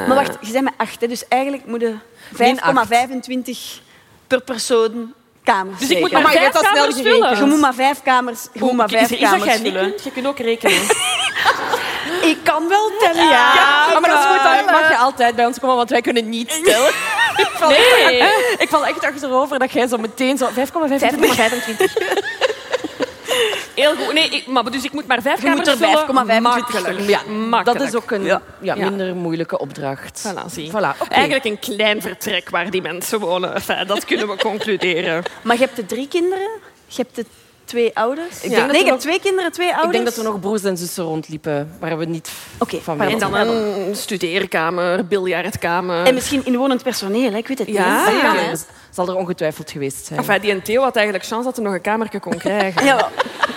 [0.07, 1.95] Maar wacht, je bent met acht, hè, dus eigenlijk moet je
[2.37, 2.87] Min acht.
[2.87, 3.81] 5,25
[4.27, 5.13] per persoon
[5.43, 7.37] kamers Dus ik moet maar Maar vijf dat snel vullen.
[7.37, 9.71] Je moet maar vijf kamers, je moet maar Is- vijf is dat kamers jij niet
[9.73, 9.89] vullen.
[9.89, 10.03] kunt?
[10.03, 10.81] Je kunt ook rekenen.
[12.21, 13.53] Ik kan wel tellen, ja.
[13.53, 16.01] Ja, maar dat is goed, dan maar- mag je altijd bij ons komen, want wij
[16.01, 16.87] kunnen niet stellen.
[17.35, 18.17] ik, val Nee.
[18.19, 20.53] echt, ik val echt achterover dat jij zo meteen zo 5,25.
[20.53, 21.93] 5,25.
[23.79, 24.13] Heel goed.
[24.13, 26.37] Nee, ik, maar dus ik moet maar vijf Je moet kamers er vullen.
[26.37, 26.85] 5,25 Makkelijk.
[26.85, 27.07] vullen.
[27.09, 27.79] Ja, Makkelijk.
[27.79, 28.41] dat is ook een Ja.
[28.61, 28.75] ja.
[28.75, 28.89] Ja.
[28.89, 30.27] minder moeilijke opdracht.
[30.27, 30.71] Voilà, zie.
[30.71, 31.07] Voilà.
[31.09, 33.53] Eigenlijk een klein vertrek waar die mensen wonen.
[33.55, 35.23] Enfin, dat kunnen we concluderen.
[35.41, 36.49] Maar je hebt de drie kinderen,
[36.87, 37.25] je hebt de
[37.69, 38.39] twee ouders.
[38.41, 39.85] denk nee, dat er hebt nog- twee kinderen, twee ouders.
[39.87, 43.01] Ik denk dat er nog broers en zussen rondliepen waar we niet Oké, van.
[43.01, 46.05] En dan een studeerkamer, biljartkamer.
[46.05, 47.37] En misschien inwonend personeel, hè?
[47.37, 48.09] ik weet het Ja.
[48.09, 48.21] niet.
[48.21, 48.33] Ja.
[48.89, 50.19] zal er ongetwijfeld geweest zijn.
[50.19, 52.85] Enfin, die en Theo had eigenlijk kans dat hij nog een kamertje kon krijgen.
[52.89, 53.09] Ja, wel.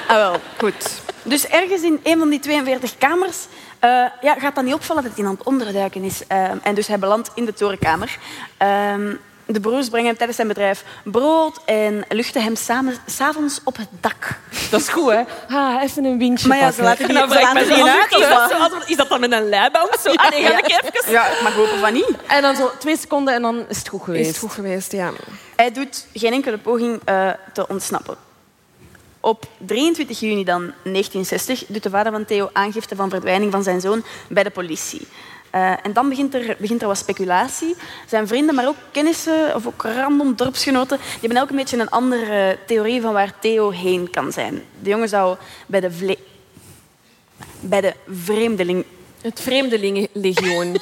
[0.08, 0.36] Ah, wel.
[0.58, 1.00] Goed.
[1.22, 3.36] Dus ergens in een van die 42 kamers
[3.78, 6.26] eh, ja, gaat dat niet opvallen dat hij aan het onderduiken is.
[6.26, 8.18] Eh, en dus hij belandt in de torenkamer.
[8.56, 9.14] Ehm,
[9.52, 13.88] de broers brengen hem tijdens zijn bedrijf brood en luchten hem samen s'avonds op het
[14.00, 14.38] dak.
[14.70, 15.22] Dat is goed, hè?
[15.48, 18.10] Ah, even een windje Maar ja, ze laten die, dan ze laten die uit.
[18.10, 19.98] is of dat, is dat dan met een leiband?
[20.02, 20.12] Zo?
[20.22, 21.12] Ah, nee, ga ik even.
[21.12, 22.16] Ja, mag hopen van niet.
[22.26, 24.22] En dan zo twee seconden en dan is het goed geweest.
[24.22, 25.10] Is het goed geweest, ja.
[25.56, 28.16] Hij doet geen enkele poging eh, te ontsnappen.
[29.20, 33.80] Op 23 juni dan 1960 doet de vader van Theo aangifte van verdwijning van zijn
[33.80, 35.06] zoon bij de politie.
[35.52, 37.76] Eh, en dan begint er, begint er wat speculatie.
[38.06, 41.88] Zijn vrienden, maar ook kennissen of ook random dorpsgenoten, die hebben elk een beetje een
[41.90, 44.62] andere theorie van waar Theo heen kan zijn.
[44.80, 45.36] De jongen zou
[45.66, 46.18] bij de, vle-
[47.60, 48.84] bij de vreemdeling...
[49.20, 50.72] Het Vreemdelingenlegioen.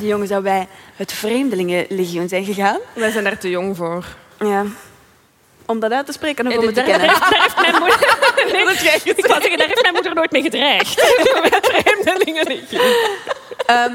[0.00, 2.78] De jongen zou bij het Vreemdelingenlegioen zijn gegaan.
[2.92, 4.04] Wij zijn daar te jong voor.
[4.38, 4.64] Ja.
[5.66, 7.06] Om dat uit te spreken En om het te kennen.
[7.08, 8.14] daar heeft mijn moeder...
[8.52, 10.96] Nee, ik wou zeggen, daar heeft mijn moeder nooit mee gedreigd.
[11.50, 11.66] Met.
[13.66, 13.94] Ehm,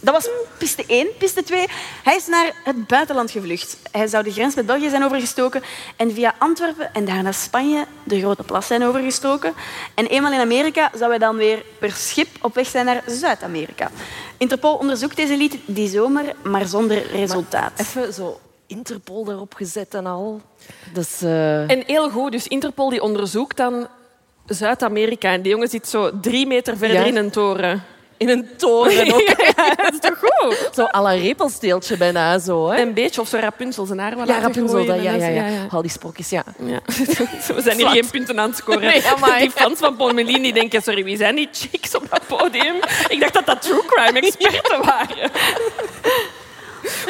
[0.00, 1.06] dat was piste 1.
[1.18, 1.66] Piste 2.
[2.02, 3.76] Hij is naar het buitenland gevlucht.
[3.90, 5.62] Hij zou de grens met België zijn overgestoken
[5.96, 9.52] en via Antwerpen en daarna Spanje de Grote Plas zijn overgestoken.
[9.94, 13.90] En eenmaal in Amerika zou hij dan weer per schip op weg zijn naar Zuid-Amerika.
[14.36, 17.72] Interpol onderzoekt deze lied die zomer, maar zonder resultaat.
[17.76, 20.40] Even zo Interpol erop gezet en al.
[20.92, 23.86] Dus, eh, En heel goed, dus Interpol die onderzoekt dan
[24.46, 25.32] Zuid-Amerika.
[25.32, 27.04] En die jongen zit zo drie meter verder Ja.
[27.04, 27.84] in een toren.
[28.22, 29.20] In een toren ook.
[29.56, 30.70] Ja, dat is toch goed?
[30.74, 32.70] Zo à la repelsteeltje bijna zo.
[32.70, 32.80] Hè?
[32.80, 35.66] Een beetje, of zo Rapunzel zijn haar wel Ja, Rapunzel, dat, ja, ja, ja.
[35.70, 36.44] Al die sprokjes, ja.
[36.58, 36.80] Ja.
[37.54, 38.80] We zijn hier geen punten aan het scoren.
[38.80, 39.02] Nee,
[39.38, 42.74] die fans van Pommelien die denken, sorry, wie zijn die chicks op dat podium?
[43.08, 45.30] Ik dacht dat dat true crime experten waren.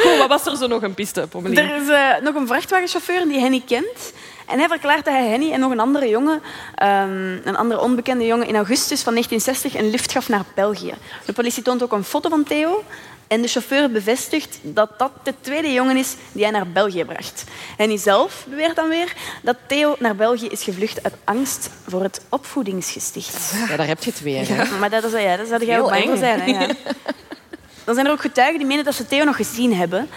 [0.00, 1.58] Goed, wat was er zo nog een piste, Pommelien?
[1.58, 4.12] Er is eh, nog een vrachtwagenchauffeur die Henny kent.
[4.46, 6.42] En hij verklaart dat hij Henny en nog een andere jongen,
[6.74, 10.94] ehm, een andere onbekende jongen, in augustus van 1960 een lift gaf naar België.
[11.24, 12.84] De politie toont ook een foto van Theo.
[13.26, 17.44] En de chauffeur bevestigt dat dat de tweede jongen is die hij naar België bracht.
[17.76, 22.20] Henny zelf beweert dan weer dat Theo naar België is gevlucht uit angst voor het
[22.28, 23.52] opvoedingsgesticht.
[23.68, 24.68] Ja, daar heb je het weer.
[24.80, 26.40] Maar dat, is, ja, daar zou jij ook bang voor zijn.
[26.40, 26.46] Hè?
[26.46, 26.66] Ja.
[27.84, 30.08] Dan zijn er ook getuigen die menen dat ze Theo nog gezien hebben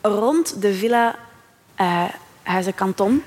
[0.00, 1.16] rond de villa
[1.74, 2.04] eh
[2.42, 3.22] Huizen Canton,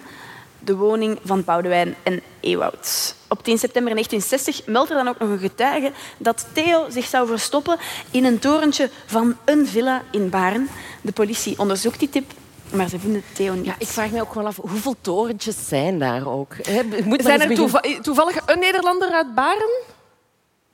[0.65, 3.15] de woning van Boudewijn en Ewoud.
[3.27, 7.27] Op 10 september 1960 meldt er dan ook nog een getuige dat Theo zich zou
[7.27, 7.77] verstoppen
[8.11, 10.69] in een torentje van een villa in Baren.
[11.01, 12.31] De politie onderzoekt die tip,
[12.71, 13.65] maar ze vinden Theo niet.
[13.65, 16.55] Ja, ik vraag me ook wel af, hoeveel torentjes zijn daar ook?
[16.57, 19.81] Moet maar Zijn er begin- toevallig een Nederlander uit Baren?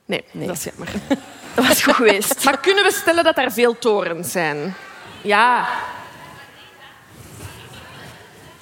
[0.04, 0.88] Nee, dat is jammer.
[1.54, 2.44] Dat was goed geweest.
[2.44, 4.74] Maar kunnen we stellen dat er veel torens zijn?
[5.22, 5.68] Ja.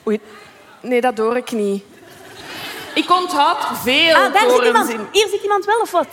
[0.07, 0.21] Oei.
[0.81, 1.85] Nee, dat hoor ik niet.
[2.95, 4.89] Ik onthoud veel Ah, daar zit torens iemand.
[4.91, 5.09] in.
[5.13, 6.07] Hier zit iemand wel of wat?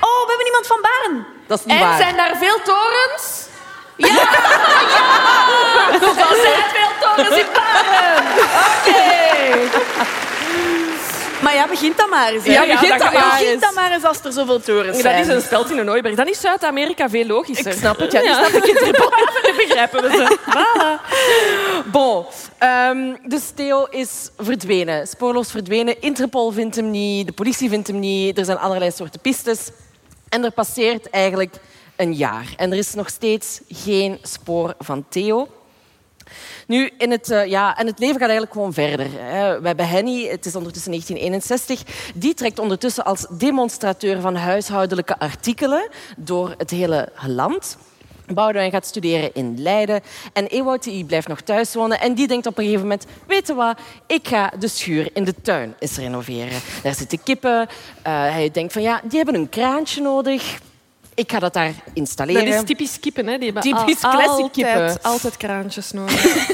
[0.00, 1.26] Oh, we hebben iemand van Baren.
[1.46, 1.96] Dat is niet En waar.
[1.96, 3.46] zijn daar veel torens?
[3.96, 4.06] Ja!
[4.06, 4.22] ja!
[5.92, 8.24] Er zijn veel torens in Baren.
[8.76, 9.78] Oké.
[11.42, 12.44] Maar ja, begint dan maar eens.
[12.44, 12.52] hè.
[12.52, 13.60] Ja, begint dat maar begint eens.
[13.60, 15.20] dan maar eens als er zoveel torens Dat zijn.
[15.20, 16.14] is een speld in een Ooiberg.
[16.14, 17.72] Dan is Zuid-Amerika veel logischer.
[17.72, 18.20] Ik snap het, ja.
[18.20, 18.96] Nu snap ik het.
[19.66, 20.36] Begrijpen we ze.
[21.90, 22.24] Bon,
[22.58, 25.06] ehm, dus Theo is verdwenen.
[25.06, 26.00] Spoorloos verdwenen.
[26.00, 28.38] Interpol vindt hem niet, de politie vindt hem niet.
[28.38, 29.68] Er zijn allerlei soorten pistes.
[30.28, 31.54] En er passeert eigenlijk
[31.96, 32.46] een jaar.
[32.56, 35.48] En er is nog steeds geen spoor van Theo.
[36.68, 39.06] Nu, in het, eh, ja, en het leven gaat eigenlijk gewoon verder.
[39.10, 39.60] Hè.
[39.60, 42.12] We hebben Henny, het is ondertussen 1961.
[42.14, 47.76] Die trekt ondertussen als demonstrateur van huishoudelijke artikelen door het hele land.
[48.34, 50.00] Boudewijn gaat studeren in Leiden.
[50.32, 52.00] En Ewout die blijft nog thuis wonen.
[52.00, 53.06] En die denkt op een gegeven moment...
[53.26, 53.78] Weet je wat?
[54.06, 56.60] Ik ga de schuur in de tuin eens renoveren.
[56.82, 57.68] Daar zitten kippen.
[58.02, 60.58] Eh, hij denkt van ja, die hebben een kraantje nodig.
[61.18, 62.44] Ik ga dat daar installeren.
[62.44, 63.38] Dat is typisch kippen, hè?
[63.38, 65.02] Die Typisch al- classic altijd, kippen.
[65.02, 66.24] Altijd kraantjes nodig.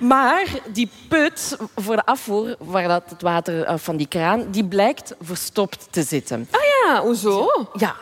[0.00, 4.64] Maar die put voor de afvoer, waar dat het water eh, van die kraan, die
[4.64, 6.48] blijkt verstopt te zitten.
[6.50, 7.50] Ah ja, hoezo?
[7.72, 7.94] Ja,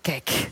[0.00, 0.50] kijk.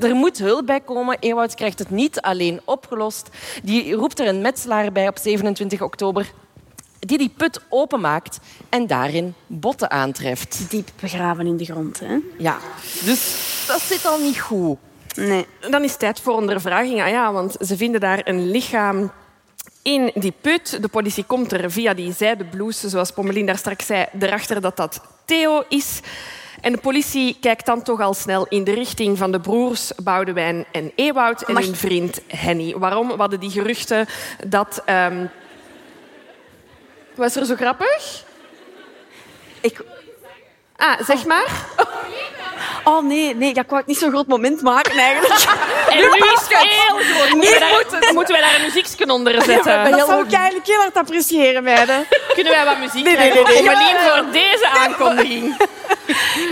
[0.00, 1.16] Er moet hulp bij komen.
[1.20, 3.28] Ewout krijgt het niet alleen opgelost.
[3.62, 6.30] Die roept er een metselaar bij op 27 oktober
[6.98, 10.70] die die put openmaakt en daarin botten aantreft.
[10.70, 12.16] Diep begraven in de grond, hè?
[12.38, 12.58] Ja,
[13.04, 14.78] dus dat zit al niet goed.
[15.14, 15.46] Nee.
[15.70, 17.02] Dan is het tijd voor ondervraging.
[17.02, 19.10] Ah ja, want ze vinden daar een lichaam
[19.82, 20.82] in die put.
[20.82, 25.00] De politie komt er via die zijdeblouse, zoals Pommelien daar straks zei, erachter dat dat
[25.24, 26.00] Theo is.
[26.60, 30.64] En de politie kijkt dan toch al snel in de richting van de broers Boudewijn
[30.72, 32.74] en Ewoud en Mag- hun vriend Henny.
[32.76, 33.08] Waarom?
[33.08, 34.06] We hadden die geruchten
[34.46, 34.82] dat...
[34.84, 35.26] ehm,
[37.18, 38.24] Was er zo grappig?
[39.60, 39.82] Ik...
[40.78, 41.46] Ah, zeg maar.
[42.84, 45.34] Oh nee, nee, ik wou het niet zo'n groot moment maken eigenlijk.
[45.88, 47.30] En nu is het heel groot.
[47.34, 49.90] Moeten we daar, moeten wij daar een muziekje onder zetten?
[49.90, 52.06] Dat zou ik eigenlijk heel hard appreciëren, meiden.
[52.34, 53.62] Kunnen wij wat muziek Nee, nee, nee, nee.
[54.08, 55.56] Voor deze aankondiging.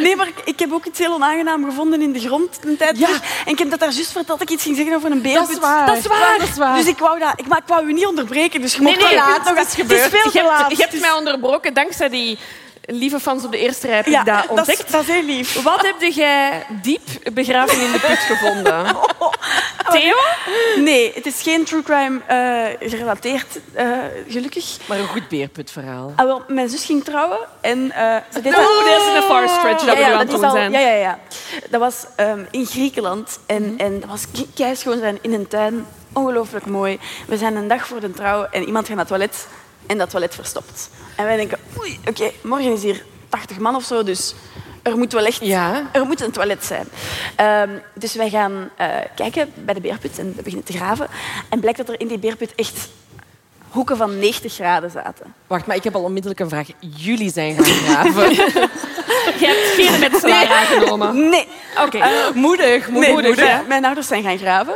[0.01, 2.99] Nee, maar ik- ik heb ook iets heel onaangenaam gevonden in de grond een tijd
[2.99, 3.09] Ja.
[3.45, 5.35] En ik heb dat daar juist verteld dat ik iets ging zeggen over een beer.
[5.35, 5.87] Dat is waar.
[5.87, 6.39] Dat is waar.
[6.39, 6.77] Dat is waar.
[6.77, 9.05] Dus ik wou, dat, ik, maar ik wou u niet onderbreken, dus je Nee, mocht
[9.11, 9.59] nee, het laat nog.
[9.65, 12.39] is veel Je hebt, je hebt mij onderbroken dankzij die
[12.87, 13.97] lieve fans op de eerste rij.
[13.97, 14.93] Heb Ja, ik dat dat is, ontdekt.
[14.93, 15.63] dat is heel lief.
[15.63, 18.85] Wat heb jij diep begraven in de put gevonden?
[19.93, 20.15] Theo?
[20.77, 23.89] Nee, het is geen true crime eh, gerelateerd, eh,
[24.29, 24.77] gelukkig.
[24.87, 26.13] Maar een goed beerputverhaal.
[26.17, 29.49] Ah, wel, mijn zus ging trouwen en eh, ze deed No, dat- is een far
[29.49, 30.71] stretch dat we aan het al- zijn.
[30.73, 31.19] Ja, ja, ja.
[31.71, 35.87] Dat was ehm, in Griekenland en, en dat was keischoon zijn in een tuin.
[36.13, 36.99] Ongelooflijk mooi.
[37.27, 39.47] We zijn een dag voor de trouw en iemand gaat naar het toilet
[39.87, 40.91] en dat toilet verstopt.
[41.17, 44.35] En wij denken, oei, oké, morgen is hier 80 man of zo, dus
[44.83, 45.89] er moet wel echt Ja.
[45.93, 46.87] er moet een toilet zijn.
[47.37, 51.07] Ehm, dus wij gaan eh, kijken bij de beerput en we beginnen te graven.
[51.49, 52.89] En blijkt dat er in die beerput echt
[53.69, 55.35] hoeken van 90 graden zaten.
[55.47, 56.67] Wacht, maar ik heb al onmiddellijk een vraag.
[56.81, 58.31] Jullie zijn gaan graven.
[59.39, 61.29] Je hebt geen metselaar aangenomen.
[61.29, 61.49] Nee.
[61.85, 61.99] Oké.
[62.35, 63.37] moedig, moedig, moedig.
[63.47, 63.63] ja.
[63.69, 64.75] Mijn ouders zijn gaan graven.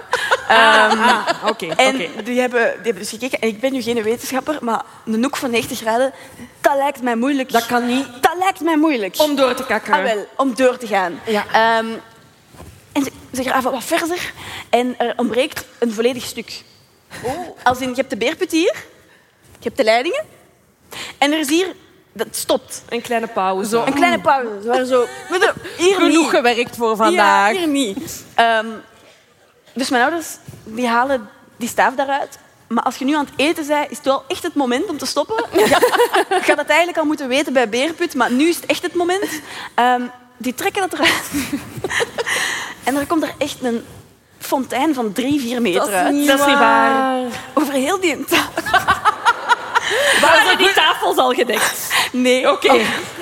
[0.50, 2.22] Ah, Oké, En oké.
[2.22, 3.40] die, hebben, die hebben dus gekeken.
[3.40, 6.12] En ik ben nu geen wetenschapper, maar een hoek van 90 graden,
[6.60, 7.52] dat lijkt mij moeilijk.
[7.52, 8.06] Dat kan niet.
[8.20, 9.14] Dat lijkt mij moeilijk.
[9.18, 9.92] Om door te kakken.
[9.94, 11.20] Ah, wel, om door te gaan.
[11.26, 11.44] Ja.
[11.52, 11.86] Ehm,
[12.92, 14.32] en ze, ze graven wat verder
[14.70, 16.62] en er ontbreekt een volledig stuk.
[17.62, 18.74] Als in, je hebt de beerput hier,
[19.58, 20.24] je hebt de leidingen
[21.18, 21.66] en er is hier,
[22.12, 22.82] dat stopt.
[22.88, 23.76] Een kleine pauze.
[23.76, 24.86] Een kleine pauze.
[24.86, 25.04] Zo,
[25.76, 26.28] hier Genoeg niet.
[26.28, 27.56] gewerkt voor Ja, vandaag.
[27.56, 28.24] hier niet.
[28.34, 28.66] Ehm,
[29.72, 30.26] dus mijn ouders
[30.64, 32.38] die halen die staaf daaruit.
[32.66, 34.98] Maar als je nu aan het eten bent, is het wel echt het moment om
[34.98, 35.44] te stoppen.
[35.59, 38.94] Je gaat het eigenlijk al moeten weten bij Beerput, maar nu is het echt het
[38.94, 39.40] moment.
[39.74, 40.02] Ehm,
[40.37, 41.30] die trekken het eruit.
[42.85, 43.85] en er komt er echt een
[44.38, 46.26] fontein van drie, vier meter uit.
[46.26, 47.22] Dat is niet waar.
[47.54, 48.62] Over heel die tafel.
[50.20, 51.92] Waren die tafels al gedekt?
[52.12, 52.50] Nee.
[52.50, 52.72] Oké.
[52.72, 52.80] Oh,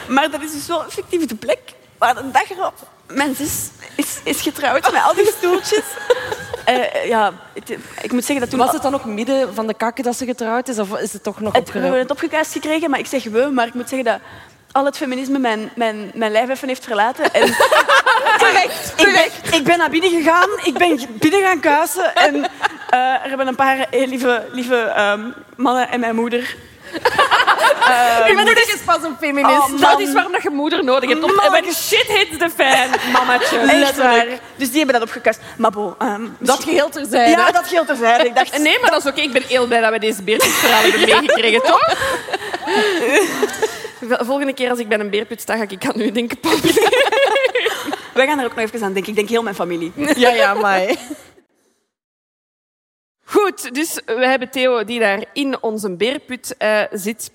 [0.09, 1.61] maar dat is dus wel effectief de plek
[1.99, 2.75] waar de dag erop
[3.09, 5.85] mijn zus is, is getrouwd met al die stoeltjes.
[6.69, 8.59] Eh, ja, het- ik moet zeggen dat toen...
[8.59, 10.79] Was het dan ook midden van de kakken dat ze getrouwd is?
[10.79, 13.51] Of is het toch nog Het, we hebben het opgekuist gekregen, maar ik zeg we,
[13.53, 14.21] maar ik moet zeggen dat
[14.73, 17.33] al het feminisme mijn, mijn, mijn lijf even heeft verlaten.
[17.33, 17.43] En
[18.39, 22.35] Terecht, ik, ben, ik ben naar binnen gegaan, ik ben binnen gaan kuisen en
[22.91, 25.21] eh, er hebben een paar heel lieve, lieve ehm,
[25.57, 26.57] mannen en mijn moeder.
[28.29, 29.73] Uw moeder is pas een feminist.
[29.73, 29.81] Oh.
[29.81, 31.21] Dat is waarom dat je moeder nodig hebt.
[31.21, 31.51] Man.
[31.51, 32.93] when shit hits the fan.
[33.69, 34.27] Echt waar.
[34.57, 35.41] Dus die hebben dat opgekuist.
[35.57, 37.31] Maar bon, ehm, Dat geheel terzijde.
[37.31, 38.25] Ja, dat geldt terzijde.
[38.25, 39.21] Ik dacht, Nee, maar dat is oké.
[39.21, 41.97] Ik ben heel blij dat we deze beerputverhaal hebben meegekregen, toch?
[44.27, 46.73] Volgende keer als ik bij een beerput sta, ga ik aan u denken, Poppy.
[48.15, 49.11] wij gaan er ook nog even aan denken.
[49.11, 49.93] Ik denk heel mijn familie.
[50.17, 50.83] Ja, ja, maar...
[53.25, 57.31] Goed, dus we hebben Theo die daar in onze beerput eh, zit.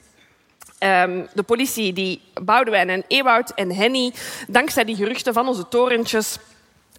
[0.83, 4.13] Ehm, de politie die Boudewijn en Ewoud en Henny,
[4.47, 6.37] dankzij die geruchten van onze torentjes,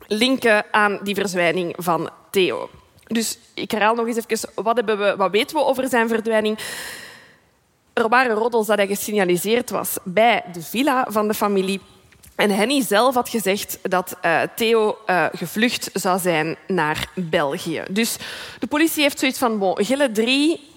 [0.06, 2.70] linken aan die verzwijning van Theo.
[3.06, 6.58] Dus ik herhaal nog eens even, wat, hebben we, wat weten we over zijn verdwijning?
[7.92, 11.80] Er waren roddels dat hij gesignaliseerd was bij de villa van de familie.
[12.34, 17.82] En Henny zelf had gezegd dat eh, Theo eh, gevlucht zou zijn naar België.
[17.90, 18.16] Dus
[18.58, 20.72] de politie heeft zoiets van, bon, Gille 3,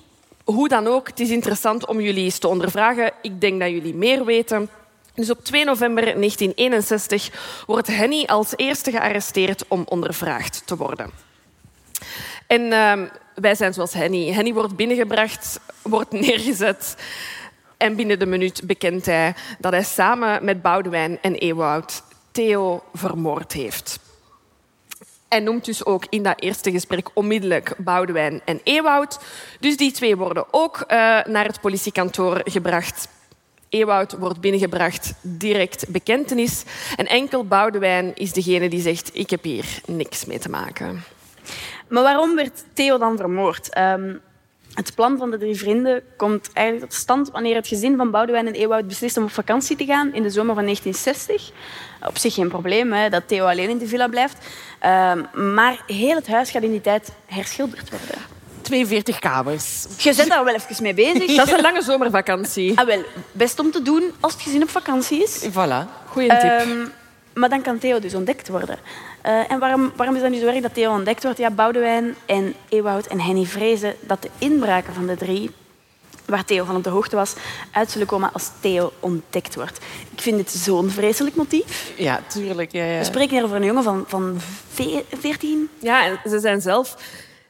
[0.48, 3.12] hoe dan ook, het is interessant om jullie eens te ondervragen.
[3.22, 4.70] Ik denk dat jullie meer weten.
[5.14, 11.10] Dus op 2 november 1961 wordt Henny als eerste gearresteerd om ondervraagd te worden.
[12.48, 14.32] En ehm, wij zijn zoals Henny.
[14.32, 16.96] Henny wordt binnengebracht, wordt neergezet.
[17.78, 23.52] En binnen de minuut bekent hij dat hij samen met Boudewijn en Ewoud Theo vermoord
[23.52, 24.00] heeft.
[25.30, 29.20] Hij noemt dus ook in dat eerste gesprek onmiddellijk Boudewijn en Ewoud.
[29.60, 33.08] Dus die twee worden ook eh, naar het politiekantoor gebracht.
[33.70, 36.64] Ewoud wordt binnengebracht, direct bekentenis.
[36.96, 41.04] En enkel Boudewijn is degene die zegt, ik heb hier niks mee te maken.
[41.88, 43.70] Maar waarom werd Theo dan vermoord?
[43.70, 44.16] Ehm,
[44.78, 48.48] het plan van de drie vrienden komt eigenlijk tot stand wanneer het gezin van Boudewijn
[48.48, 51.52] en Ewoud beslist om op vakantie te gaan in de zomer van 1960.
[52.08, 54.38] Op zich geen probleem hè, dat Theo alleen in de villa blijft.
[54.80, 58.18] Ehm, maar heel het huis gaat in die tijd herschilderd worden.
[58.62, 59.86] 42 kamers.
[59.98, 61.36] Je bent daar wel even mee bezig.
[61.36, 62.80] Dat is een lange zomervakantie.
[62.80, 65.48] Ah, wel, best om te doen als het gezin op vakantie is.
[65.50, 66.06] Voilà.
[66.06, 66.42] Goeie tip.
[66.42, 66.86] Ehm,
[67.34, 68.78] maar dan kan Theo dus ontdekt worden.
[69.28, 71.38] Eh, en waarom, waarom is dat nu zo erg dat Theo ontdekt wordt?
[71.38, 75.52] Ja, Boudewijn en Ewoud en Henny vrezen dat de inbraken van de drie,
[76.26, 77.34] waar Theo van op de hoogte was,
[77.72, 79.78] uit zullen komen als Theo ontdekt wordt.
[80.16, 81.92] Ik vind dit zo'n vreselijk motief.
[81.98, 82.72] Ja, tuurlijk.
[82.72, 82.98] Ja, ja.
[82.98, 84.38] We spreken hier over een jongen van, van
[84.74, 85.70] ve- 14.
[85.80, 86.96] Ja, en ze zijn zelf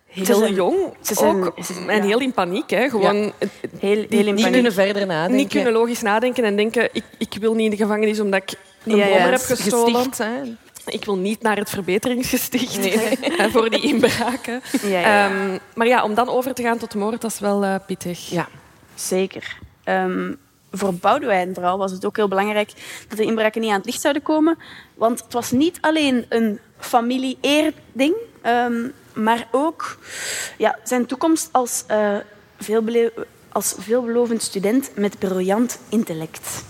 [0.08, 2.04] heel Ze zijn- jong ze zijn- ook, ze zijn- en ja.
[2.08, 2.70] heel in paniek.
[2.70, 2.90] Hè.
[2.90, 3.32] Gewoon Ja.
[3.80, 4.52] Heel, heel in Niet paniek.
[4.52, 5.36] kunnen verder nadenken.
[5.38, 8.58] niet kunnen logisch nadenken en denken ik, ik wil niet in de gevangenis omdat ik
[8.84, 9.96] een Ja, heb gestolen.
[9.96, 10.30] Gesticht.
[10.88, 14.62] Ik wil niet naar het verbeteringsgesticht hè, voor die inbraken.
[14.82, 15.30] Ja, ja.
[15.30, 18.30] Ehm, maar ja, om dan over te gaan tot moord, dat is wel eh, pittig.
[18.30, 18.48] Ja.
[18.96, 19.58] Zeker.
[19.84, 20.34] Ehm,
[20.72, 22.72] voor Boudewijn vooral was het ook heel belangrijk
[23.08, 24.58] dat de inbraken niet aan het licht zouden komen.
[24.94, 29.98] Want het was niet alleen een familie-eer-ding, ehm, maar ook
[30.58, 32.16] ja, zijn toekomst als, eh,
[32.60, 33.14] veelbele-
[33.52, 36.64] als veelbelovend student met briljant intellect.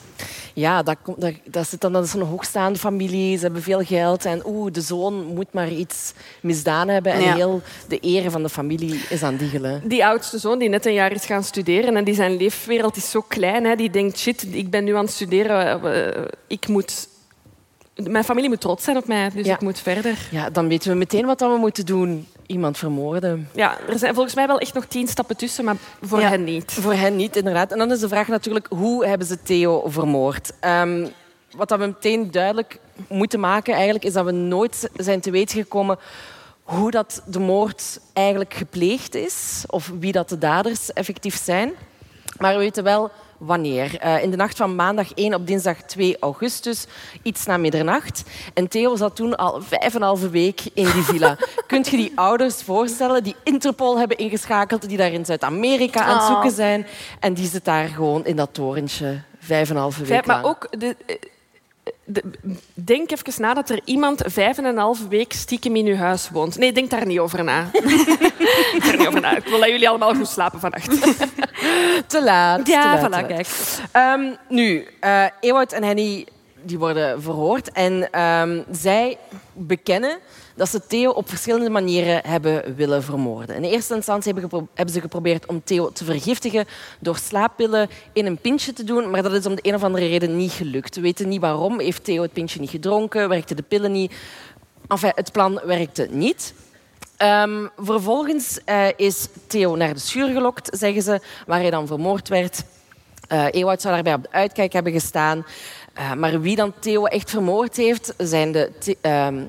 [0.59, 3.37] Ja, dat, komt, dat, dat, zit dan, dat is een hoogstaande familie.
[3.37, 4.25] Ze hebben veel geld.
[4.25, 7.11] En oeh, de zoon moet maar iets misdaan hebben.
[7.11, 7.35] En Ja.
[7.35, 9.81] heel de eer van de familie is aan diggelen.
[9.87, 13.09] Die oudste zoon die net een jaar is gaan studeren en die zijn leefwereld is
[13.11, 13.65] zo klein.
[13.65, 15.83] Hè, die denkt, shit, ik ben nu aan het studeren.
[16.15, 17.07] eh, ik moet...
[17.95, 19.53] Mijn familie moet trots zijn op mij, dus Ja.
[19.53, 20.17] ik moet verder.
[20.31, 22.27] Ja, dan weten we meteen wat we moeten doen.
[22.47, 23.49] Iemand vermoorden.
[23.53, 26.29] Ja, er zijn volgens mij wel echt nog tien stappen tussen, maar voor Ja.
[26.29, 26.71] hen niet.
[26.71, 27.71] Voor hen niet, inderdaad.
[27.71, 30.51] En dan is de vraag natuurlijk, hoe hebben ze Theo vermoord?
[30.59, 31.07] Ehm,
[31.55, 32.79] wat dat we meteen duidelijk
[33.09, 35.97] moeten maken eigenlijk, is dat we nooit zijn te weten gekomen
[36.63, 39.63] hoe dat de moord eigenlijk gepleegd is.
[39.67, 41.71] Of wie dat de daders effectief zijn.
[42.37, 43.97] Maar we weten wel wanneer.
[43.99, 46.85] Eh, in de nacht van maandag 1 op dinsdag 2 augustus,
[47.23, 48.23] iets na middernacht.
[48.53, 51.37] En Theo zat toen al vijf en een halve week in die villa.
[51.67, 56.21] Kunt je die ouders voorstellen die Interpol hebben ingeschakeld, die daar in Zuid-Amerika aan het
[56.27, 56.27] Oh.
[56.31, 56.85] zoeken zijn.
[57.19, 60.41] En die zit daar gewoon in dat torentje vijf en een halve week Vijf, maar
[60.41, 60.47] lang.
[60.55, 61.35] ook de, eh, de-
[62.73, 66.29] denk even na dat er iemand vijf en een half week stiekem in uw huis
[66.29, 66.57] woont.
[66.57, 67.69] Nee, denk daar niet over na.
[68.71, 69.37] denk daar niet over na.
[69.37, 70.89] Ik wil dat jullie allemaal goed slapen vannacht.
[72.07, 72.67] Te laat.
[72.67, 73.47] Ja, te laat, voilà, kijk.
[73.91, 74.87] Ehm, nu,
[75.39, 76.25] Ewout en Henny
[76.61, 79.17] die worden verhoord en ehm, zij
[79.53, 80.17] bekennen
[80.57, 83.55] dat ze Theo op verschillende manieren hebben willen vermoorden.
[83.55, 86.65] In eerste instantie hebben, ze geprobeerd om Theo te vergiftigen
[86.99, 90.07] door slaappillen in een pintje te doen, maar dat is om de een of andere
[90.07, 90.95] reden niet gelukt.
[90.95, 91.79] We weten niet waarom.
[91.79, 93.29] Heeft Theo het pintje niet gedronken?
[93.29, 94.13] Werkten de pillen niet?
[95.01, 96.53] Het plan werkte niet.
[97.17, 102.27] Ehm, vervolgens eh, is Theo naar de schuur gelokt, zeggen ze, waar hij dan vermoord
[102.27, 102.63] werd.
[103.51, 105.45] Ewout zou daarbij op de uitkijk hebben gestaan.
[105.97, 109.43] Eh, maar wie dan Theo echt vermoord heeft, zijn de ehm,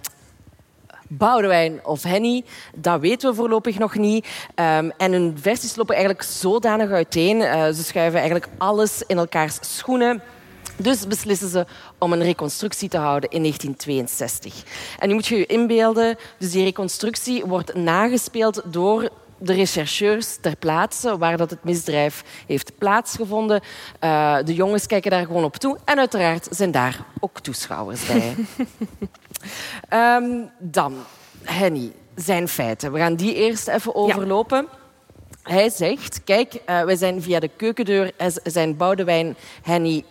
[1.08, 2.44] Boudewijn of Henny.
[2.74, 4.26] Dat weten we voorlopig nog niet.
[4.54, 7.40] Ehm, en hun versies lopen eigenlijk zodanig uiteen.
[7.40, 10.22] Eh, ze schuiven eigenlijk alles in elkaars schoenen.
[10.76, 11.66] Dus beslissen ze
[11.98, 14.62] om een reconstructie te houden in 1962.
[14.98, 20.56] En nu moet je je inbeelden, dus die reconstructie wordt nagespeeld door de rechercheurs ter
[20.56, 23.60] plaatse waar dat het misdrijf heeft plaatsgevonden.
[23.98, 28.34] Eh, de jongens kijken daar gewoon op toe en uiteraard zijn daar ook toeschouwers bij.
[29.88, 30.24] Ehm,
[30.58, 30.94] dan,
[31.42, 32.92] Henny, zijn feiten.
[32.92, 34.66] We gaan die eerst even overlopen.
[35.42, 38.12] Hij zegt, kijk, eh, wij zijn via de keukendeur,
[38.44, 40.04] zijn Boudewijn, Henny,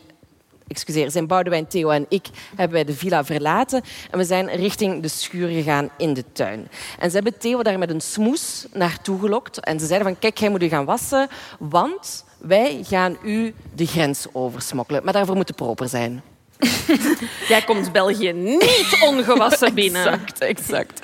[0.67, 5.01] excuseer, zijn Boudewijn, Theo en ik hebben wij de villa verlaten en we zijn richting
[5.01, 6.67] de schuur gegaan in de tuin.
[6.99, 10.37] En ze hebben Theo daar met een smoes naartoe gelokt en ze zeiden van, kijk,
[10.37, 11.27] jij moet u gaan wassen,
[11.59, 15.03] want wij gaan u de grens oversmokkelen.
[15.03, 16.23] Maar daarvoor moet het proper zijn.
[17.47, 20.05] Jij komt België niet ongewassen binnen.
[20.05, 20.99] Exact, exact.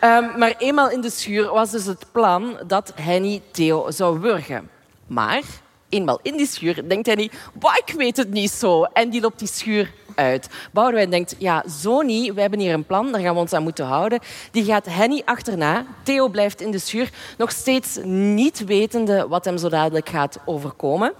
[0.00, 4.70] Ehm, maar eenmaal in de schuur was dus het plan dat Henny Theo zou wurgen.
[5.06, 5.42] Maar
[5.94, 8.82] eenmaal in die schuur denkt Henny, "Bah, ik weet het niet zo.
[8.82, 10.48] En die loopt die schuur uit.
[10.72, 12.34] Boudewijn denkt, ja, zo niet.
[12.34, 14.20] We hebben hier een plan, daar gaan we ons aan moeten houden.
[14.50, 15.84] Die gaat Henny achterna.
[16.02, 21.12] Theo blijft in de schuur, nog steeds niet wetende wat hem zo dadelijk gaat overkomen.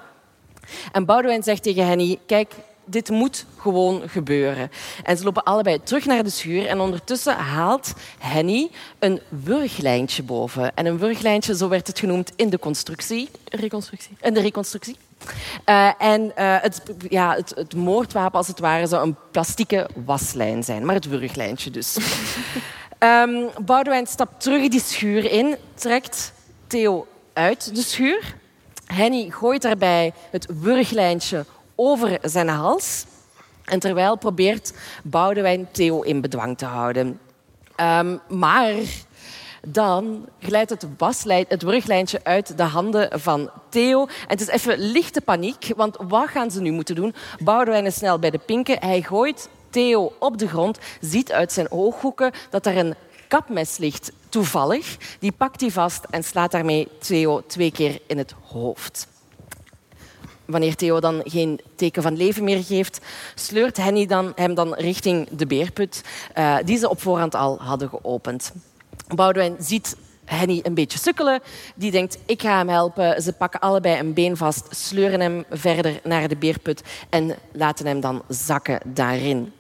[0.93, 2.53] En Boudewijn zegt tegen Henny, kijk,
[2.85, 4.71] dit moet gewoon gebeuren.
[5.03, 10.75] En ze lopen allebei terug naar de schuur en ondertussen haalt Henny een wurglijntje boven.
[10.75, 13.29] En een wurglijntje, zo werd het genoemd in de constructie.
[13.45, 14.17] Reconstructie.
[14.21, 14.97] In de reconstructie.
[15.65, 20.63] Eh, en eh, het, ja, het, het moordwapen, als het ware, zou een plastieke waslijn
[20.63, 20.85] zijn.
[20.85, 21.97] Maar het wurglijntje dus.
[22.99, 26.33] Ehm Boudewijn stapt terug die schuur in, trekt
[26.67, 28.35] Theo uit de schuur.
[28.87, 31.45] Henny gooit daarbij het wurglijntje
[31.75, 33.05] over zijn hals.
[33.65, 34.73] En terwijl probeert
[35.03, 37.21] Boudewijn Theo in bedwang te houden.
[37.77, 38.75] Ehm, maar
[39.67, 44.01] dan glijdt het, waslijn, het wurglijntje uit de handen van Theo.
[44.03, 47.15] En het is even lichte paniek, want wat gaan ze nu moeten doen?
[47.39, 48.81] Boudewijn is snel bij de pinken.
[48.81, 52.95] Hij gooit Theo op de grond, ziet uit zijn ooghoeken dat er een
[53.29, 54.97] kapmes ligt, toevallig.
[55.19, 59.09] Die pakt hij vast en slaat daarmee Theo twee keer in het hoofd.
[60.45, 63.01] Wanneer Theo dan geen teken van leven meer geeft,
[63.35, 66.03] sleurt Henny dan, hem dan richting de beerput,
[66.35, 68.53] eh, die ze op voorhand al hadden geopend.
[69.15, 71.41] Boudewijn ziet Henny een beetje sukkelen.
[71.75, 73.23] Die denkt, ik ga hem helpen.
[73.23, 78.01] Ze pakken allebei een been vast, sleuren hem verder naar de beerput en laten hem
[78.01, 79.53] dan zakken daarin.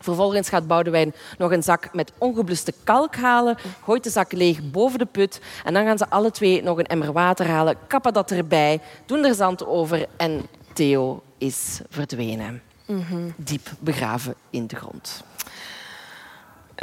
[0.00, 4.98] Vervolgens gaat Boudewijn nog een zak met ongebluste kalk halen, gooit de zak leeg boven
[4.98, 8.30] de put en dan gaan ze alle twee nog een emmer water halen, kappen dat
[8.30, 12.62] erbij, doen er zand over en Theo is verdwenen.
[13.36, 15.24] Diep begraven in de grond.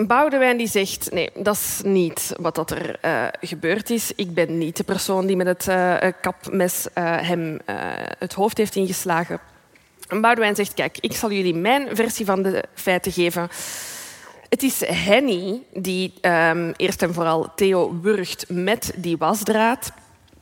[0.08, 4.12] Boudewijn die zegt, nee, dat is niet wat dat er eh, gebeurd is.
[4.16, 7.60] Ik ben niet de persoon die met het eh, kapmes hem
[8.18, 9.40] het hoofd heeft ingeslagen.
[10.08, 13.50] En zegt, kijk, ik zal jullie mijn versie van de feiten geven.
[14.50, 19.92] Het is Henny die ehm, eerst en vooral Theo wurgt met die wasdraad.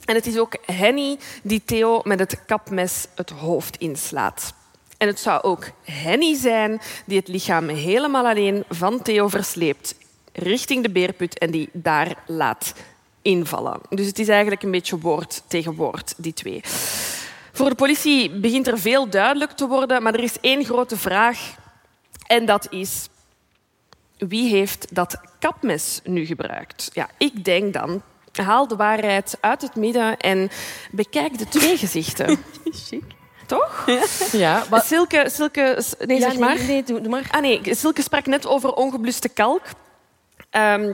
[0.05, 4.53] En het is ook Henny die Theo met het kapmes het hoofd inslaat.
[4.97, 9.95] En het zou ook Henny zijn die het lichaam helemaal alleen van Theo versleept
[10.33, 12.73] richting de beerput en die daar laat
[13.21, 13.79] invallen.
[13.89, 16.61] Dus het is eigenlijk een beetje woord tegen woord, die twee.
[17.55, 21.55] Voor de politie begint er veel duidelijk te worden, maar er is één grote vraag.
[22.27, 23.09] En dat is,
[24.17, 26.89] wie heeft dat kapmes nu gebruikt?
[26.93, 28.01] Ja, ik denk dan,
[28.31, 30.49] haal de waarheid uit het midden en
[30.91, 32.43] bekijk de twee gezichten.
[33.45, 33.85] Toch?
[34.31, 34.85] Ja, wat...
[34.85, 36.55] Silke, Silke, nee, Ja, zeg maar.
[36.55, 37.27] Nee, nee, doe, maar.
[37.31, 39.63] Ah nee, Silke sprak net over ongebluste kalk.
[40.49, 40.93] Ehm,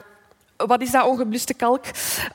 [0.67, 1.85] wat is dat ongebluste kalk?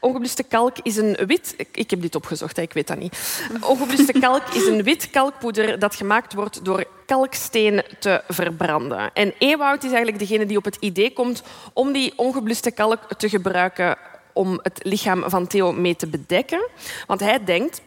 [0.01, 1.55] Ongebluste kalk is een wit...
[1.73, 3.41] Ik, heb dit opgezocht, ik weet dat niet.
[3.61, 9.11] Ongebluste kalk is een wit kalkpoeder dat gemaakt wordt door kalksteen te verbranden.
[9.13, 13.29] En Ewout is eigenlijk degene die op het idee komt om die ongebluste kalk te
[13.29, 13.97] gebruiken
[14.33, 16.69] om het lichaam van Theo mee te bedekken.
[17.07, 17.81] Want hij denkt,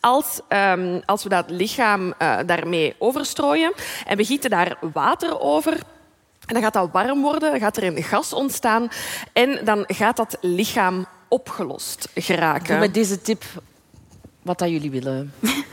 [0.00, 3.72] als, ehm, als we dat lichaam eh, daarmee overstrooien
[4.06, 5.78] en we gieten daar water over,
[6.46, 8.88] en dan gaat dat warm worden, dan gaat er een gas ontstaan
[9.32, 12.66] en dan gaat dat lichaam opgelost geraken.
[12.66, 13.44] Doe met deze tip
[14.42, 15.32] wat dat jullie willen.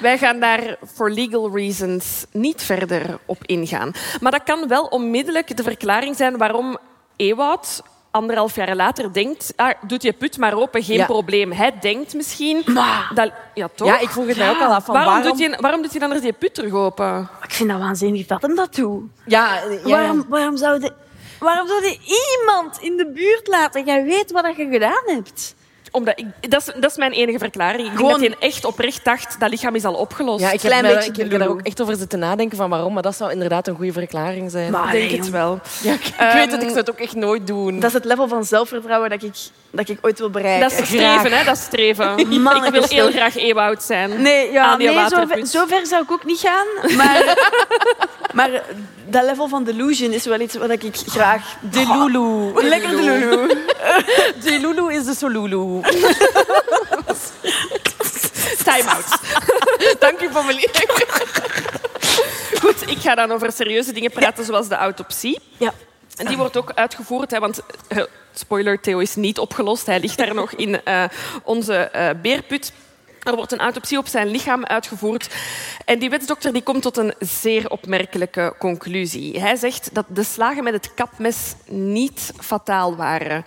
[0.00, 3.92] Wij gaan daar voor legal reasons niet verder op ingaan.
[4.20, 6.78] Maar dat kan wel onmiddellijk de verklaring zijn waarom
[7.16, 7.82] Ewout
[8.16, 11.04] anderhalf jaar later denkt, ah, doet je put maar open, geen Ja.
[11.06, 11.52] probleem.
[11.52, 12.62] Hij denkt misschien...
[13.14, 13.88] Dat, ja, toch?
[13.88, 14.84] Ja, ik vroeg het mij ook al af.
[14.84, 17.28] Van waarom, waarom, Doet hij, waarom doet hij dan die put terug open?
[17.42, 19.02] Ik vind dat waanzinnig dat hem dat doet.
[19.26, 19.90] Ja, ja.
[19.90, 20.92] Waarom, waarom, zou de,
[21.38, 21.98] waarom zou je
[22.40, 23.84] iemand in de buurt laten?
[23.84, 25.54] Jij weet wat je gedaan hebt.
[25.96, 27.78] Omdat ik, dat, is, dat is mijn enige verklaring.
[27.80, 30.40] Ik denk Gewoon- dat hij echt oprecht dacht, dat lichaam is al opgelost.
[30.40, 32.56] Ja, ik heb, Klein me- beetje ik heb er daar ook echt over zitten nadenken
[32.56, 34.70] van waarom, maar dat zou inderdaad een goede verklaring zijn.
[34.72, 35.60] Maar- ik denk het wel.
[35.82, 37.74] ja, ik, ik weet het, ik zou het ook echt nooit doen.
[37.80, 39.34] Dat is het level van zelfvertrouwen dat ik,
[39.70, 40.68] dat ik ooit wil bereiken.
[40.68, 41.44] Dat is streven, hè?
[41.44, 42.18] Dat is streven.
[42.66, 44.22] Ik wil heel graag Ewout zijn.
[44.22, 45.48] Nee, ja, nee zo, ver, waterput.
[45.48, 46.96] zo ver zou ik ook niet gaan.
[46.96, 47.38] Maar,
[48.34, 48.50] maar
[49.08, 51.56] dat level van delusion is wel iets wat ik graag...
[51.70, 52.68] De Lulu.
[52.68, 53.46] Lekker de Lulu.
[54.44, 55.80] De Lulu is de Solulu.
[58.64, 59.18] Time out.
[60.04, 60.70] Dank u, familie.
[62.60, 65.38] Goed, ik ga dan over serieuze dingen praten, zoals de autopsie.
[65.56, 65.72] Ja.
[66.16, 68.02] En die wordt ook uitgevoerd, hè, want eh,
[68.34, 69.86] spoiler, Theo is niet opgelost.
[69.86, 71.04] Hij ligt daar nog in eh,
[71.42, 72.72] onze eh, beerput.
[73.22, 75.34] Er wordt een autopsie op zijn lichaam uitgevoerd.
[75.84, 79.40] En die wetsdokter die komt tot een zeer opmerkelijke conclusie.
[79.40, 83.44] Hij zegt dat de slagen met het kapmes niet fataal waren.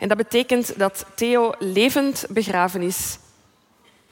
[0.00, 3.18] En dat betekent dat Theo levend begraven is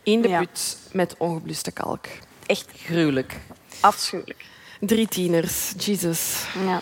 [0.02, 0.38] in de Ja.
[0.38, 2.06] put met ongebluste kalk.
[2.46, 3.36] Echt Gruwelijk.
[3.80, 4.44] afschuwelijk.
[4.80, 6.44] Drie tieners, Jesus.
[6.66, 6.80] Ja.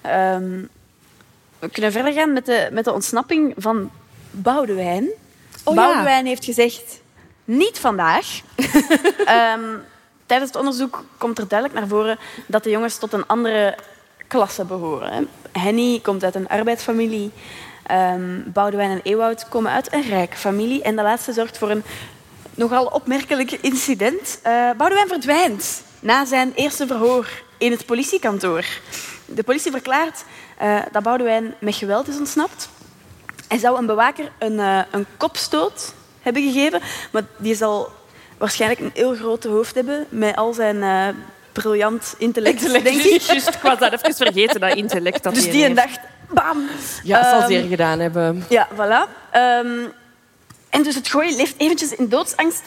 [0.00, 0.64] Ehm,
[1.58, 3.90] we kunnen verder gaan met de, met de ontsnapping van
[4.30, 5.08] Boudewijn.
[5.64, 5.84] Oh ja.
[5.84, 7.00] Boudewijn heeft gezegd,
[7.44, 8.26] niet vandaag.
[9.24, 9.76] Ehm,
[10.26, 13.78] tijdens het onderzoek komt er duidelijk naar voren dat de jongens tot een andere
[14.28, 15.28] klasse behoren.
[15.52, 17.30] Henny komt uit een arbeidsfamilie.
[17.86, 20.82] Ehm Boudewijn en Ewoud komen uit een rijke familie.
[20.82, 21.84] En de laatste zorgt voor een
[22.54, 24.38] nogal opmerkelijk incident.
[24.42, 27.28] Eh Boudewijn verdwijnt na zijn eerste verhoor
[27.58, 28.64] in het politiekantoor.
[29.26, 30.24] De politie verklaart
[30.56, 32.68] eh, dat Boudewijn met geweld is ontsnapt.
[33.48, 36.80] Hij zou een bewaker een, eh, een kopstoot hebben gegeven,
[37.12, 37.92] maar die zal
[38.38, 41.08] waarschijnlijk een heel grote hoofd hebben met al zijn eh,
[41.52, 43.20] briljant intellect, denk ik.
[43.20, 45.22] Juist, ik was dat even vergeten, dat intellect.
[45.22, 45.98] Dat Dus die dacht,
[46.34, 46.66] bam.
[47.02, 48.44] Ja, het zal Ehm, zeer gedaan hebben.
[48.48, 49.30] Ja, voilà.
[49.30, 49.78] Ehm,
[50.70, 52.62] en dus het gooien leeft eventjes in doodsangst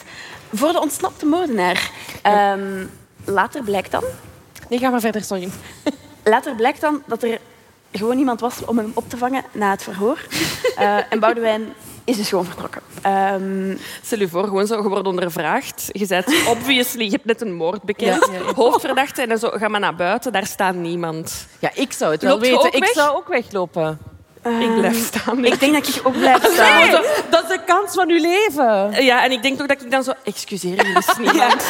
[0.52, 1.90] voor de ontsnapte moordenaar.
[2.22, 2.84] Ehm,
[3.24, 4.04] later blijkt dan
[4.68, 5.48] Nee, ga maar verder, sorry.
[6.24, 7.38] Later blijkt dan dat er
[7.92, 10.26] gewoon iemand was om hem op te vangen na het verhoor.
[10.76, 11.72] Eh, en Boudewijn
[12.08, 12.82] is dus gewoon vertrokken.
[13.02, 15.84] Ehm, Stel je voor, gewoon zo, je wordt ondervraagd.
[15.92, 18.26] Je bent obviously, je hebt net een moord bekend.
[18.26, 18.52] Ja, ja, ja.
[18.54, 21.46] Hoofdverdachte en dan zo, ga maar naar buiten, daar staat niemand.
[21.58, 22.72] Ja, ik zou het wel Loopt je weten.
[22.72, 22.92] Ik weg?
[22.92, 23.98] zou ook weglopen.
[24.42, 25.44] ik blijf staan.
[25.44, 26.78] ik denk dat ik ook blijf staan.
[26.80, 26.90] Nee,
[27.30, 29.04] dat is de kans van uw leven.
[29.04, 30.12] Ja, en ik denk ook dat ik dan zo...
[30.24, 31.64] Excuseer, er is niemand.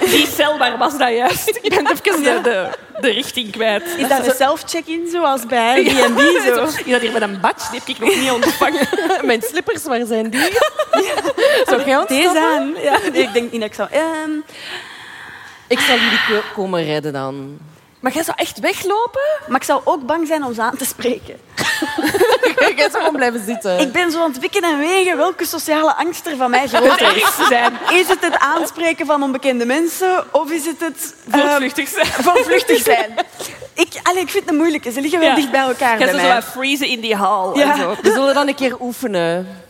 [0.00, 1.48] Die cel, waar was dat juist?
[1.62, 2.68] Ik ben even de, de,
[3.00, 3.82] de richting kwijt.
[3.96, 6.18] Is dat een self-check-in zoals bij B&B?
[6.20, 6.64] Zo?
[6.64, 7.70] Is dat hier met een badge?
[7.70, 8.88] Die heb ik nog niet ontvangen.
[9.26, 10.40] Mijn slippers, waar zijn die?
[11.64, 12.74] Zou jij Deze aan.
[12.82, 13.88] Ja, nee, ik denk niet dat ik zou...
[13.90, 14.30] Ehm,
[15.66, 17.58] Ik zal jullie ko- komen redden dan.
[18.02, 19.20] Maar jij zou echt weglopen?
[19.48, 21.36] maar ik zou ook bang zijn om ze aan te spreken.
[22.76, 23.78] Jij zou gewoon blijven zitten.
[23.80, 27.16] Ik ben zo aan het wikken en wegen welke sociale angst er van mij groter
[27.26, 27.46] is.
[27.48, 27.72] zijn.
[27.92, 31.14] Is het het aanspreken van onbekende mensen of is het het...
[31.30, 32.06] ehm, Voortvluchtig zijn.
[32.06, 33.14] voortvluchtig zijn.
[33.74, 34.90] Ik, allee, ik vind het een moeilijke.
[34.92, 35.34] Ze liggen wel Ja.
[35.34, 37.58] dicht bij elkaar Jij bij zou zo wat freezen in die hal.
[37.58, 37.70] Ja.
[37.72, 37.94] En zo.
[38.02, 39.60] We zullen dan een keer oefenen.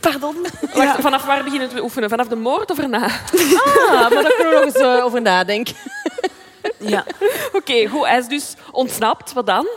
[0.00, 0.46] Pardon?
[0.74, 2.08] Wacht, vanaf waar beginnen we oefenen?
[2.08, 3.04] Vanaf de moord of erna?
[3.06, 5.74] Ah, maar daar kunnen we nog eens over nadenken.
[6.78, 7.04] Ja.
[7.52, 8.06] Oké, goed.
[8.06, 9.32] Hij is dus ontsnapt.
[9.32, 9.68] Wat dan?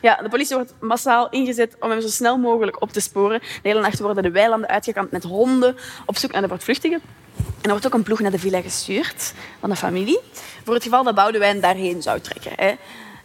[0.00, 3.40] ja, de politie wordt massaal ingezet om hem zo snel mogelijk op te sporen.
[3.40, 7.00] De hele nacht worden de weilanden uitgekampt met honden op zoek naar de voortvluchtigen.
[7.36, 10.20] En er wordt ook een ploeg naar de villa gestuurd van de familie.
[10.64, 12.52] Voor het geval dat Boudewijn daarheen zou trekken.
[12.56, 12.74] Hè.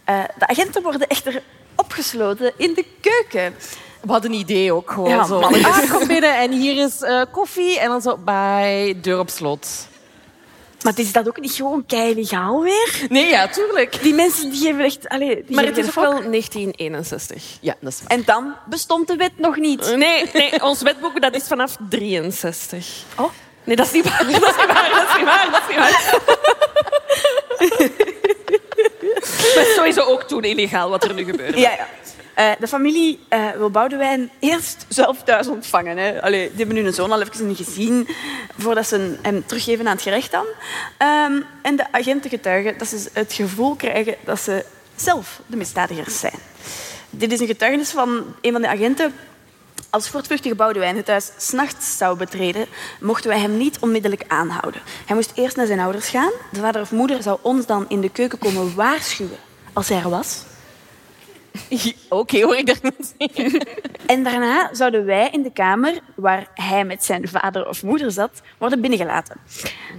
[0.04, 1.42] Eh, de agenten worden echter
[1.74, 3.54] opgesloten in de keuken.
[4.00, 5.08] We hadden een idee ook gewoon.
[5.08, 5.40] Ja, zo.
[5.40, 7.78] Ah, kom binnen en hier is eh, koffie.
[7.78, 9.88] En dan zo bij deur op slot.
[10.82, 13.06] Maar is dat ook niet gewoon kei legaal weer?
[13.08, 14.02] Nee, ja, tuurlijk.
[14.02, 15.08] Die mensen die hebben echt...
[15.08, 17.44] Allee, die Maar geven het is ook wel 1961.
[17.60, 18.18] Ja, dat is waar.
[18.18, 19.96] En dan bestond de wet nog niet.
[19.96, 22.86] Nee, nee, ons wetboek dat is vanaf 63.
[23.16, 23.30] Oh.
[23.64, 24.18] Nee, dat is niet waar.
[24.18, 24.90] Dat is niet waar.
[24.90, 25.50] Dat is niet waar.
[25.50, 26.20] Dat is niet waar.
[29.54, 31.58] Dat is sowieso ook toen illegaal wat er nu gebeurt.
[31.58, 31.88] Ja, ja.
[32.38, 35.96] Eh, de familie eh, wil Boudewijn eerst zelf thuis ontvangen.
[35.96, 36.30] Hè.
[36.30, 38.08] Die hebben nu een zoon al even gezien
[38.58, 40.44] voordat ze hem teruggeven aan het gerecht dan.
[40.98, 44.64] Ehm, en de agenten getuigen dat ze het gevoel krijgen dat ze
[44.96, 46.38] zelf de misdadigers zijn.
[47.10, 49.14] Dit is een getuigenis van een van de agenten.
[49.90, 52.66] Als voortvluchtige Boudewijn het huis s'nachts zou betreden,
[53.00, 54.80] mochten wij hem niet onmiddellijk aanhouden.
[55.06, 56.32] Hij moest eerst naar zijn ouders gaan.
[56.52, 59.38] De vader of moeder zou ons dan in de keuken komen waarschuwen
[59.72, 60.42] als hij er was.
[62.08, 63.14] Oké, hoor ik daar niet.
[64.06, 68.30] En daarna zouden wij in de kamer, waar hij met zijn vader of moeder zat,
[68.58, 69.36] worden binnengelaten.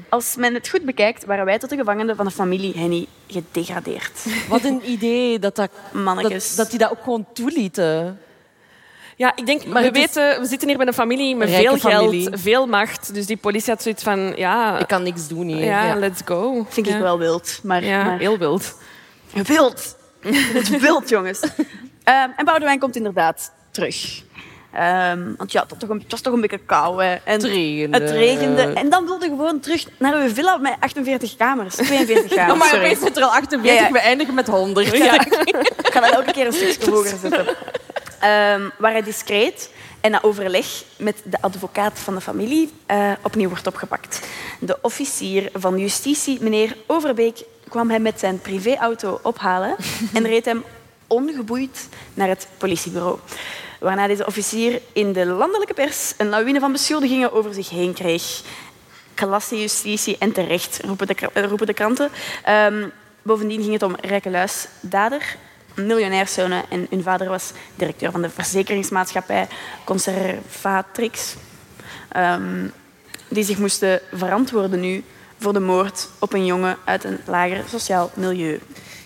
[0.09, 4.25] Als men het goed bekijkt, waren wij tot de gevangenen van de familie Henny gedegradeerd.
[4.49, 6.47] Wat een idee dat, dat, Mannetjes.
[6.47, 8.19] dat, dat die dat ook gewoon toelieten.
[9.15, 11.69] Ja, ik denk, Maar we is- weten, we zitten hier met een familie met Rijke
[11.69, 12.29] veel geld, familie.
[12.37, 13.13] veel macht.
[13.13, 15.63] Dus die politie had zoiets van, ja, Ik kan niks doen hier.
[15.63, 15.95] ja, Ja.
[15.95, 16.65] let's go.
[16.69, 16.95] Vind ja.
[16.95, 17.59] ik wel wild.
[17.63, 18.77] Maar, Ja, maar- heel wild.
[19.33, 19.97] Wild.
[20.53, 21.39] Het wild, jongens.
[22.03, 24.21] Ehm, en Boudewijn komt inderdaad terug.
[24.73, 27.03] Ehm, want ja, het was, toch een, het was toch een beetje kou.
[27.03, 27.13] Hè.
[27.13, 27.99] En Het regende.
[27.99, 28.61] Het regende.
[28.61, 31.75] En dan wilde gewoon terug naar uw villa met 48 kamers.
[31.75, 32.85] 42 kamers, Oh, maar sorry.
[32.85, 33.91] opeens zit er al 48, Ja, ja.
[33.91, 34.97] we eindigen met 100.
[34.97, 35.19] Ja.
[35.21, 37.47] Ik ga dat elke keer een stukje hoger zetten.
[38.19, 39.69] Ehm, waar hij discreet
[40.01, 44.19] en na overleg met de advocaat van de familie eh, opnieuw wordt opgepakt.
[44.59, 49.75] De officier van justitie, meneer Overbeek, kwam hem met zijn privéauto ophalen
[50.13, 50.63] en reed hem
[51.07, 53.19] ongeboeid naar het politiebureau.
[53.79, 58.41] Waarna deze officier in de landelijke pers een lawine van beschuldigingen over zich heen kreeg.
[59.13, 62.09] Klasse justitie en terecht, roepen de, roepen de kranten.
[62.43, 62.87] Ehm,
[63.21, 65.37] bovendien ging het om rijke luisdader,
[65.75, 69.47] een miljonairszoon en hun vader was directeur van de verzekeringsmaatschappij
[69.83, 71.35] Conservatrix,
[72.09, 72.67] ehm,
[73.27, 75.03] die zich moesten verantwoorden nu
[75.39, 78.59] voor de moord op een jongen uit een lager sociaal milieu.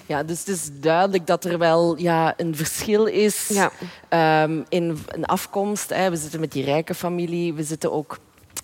[0.05, 3.71] Ja, dus het is duidelijk dat er wel ja, een verschil is Ja.
[4.09, 5.89] ehm, in een afkomst.
[5.89, 6.09] Hè.
[6.09, 8.17] We zitten met die rijke familie, we zitten ook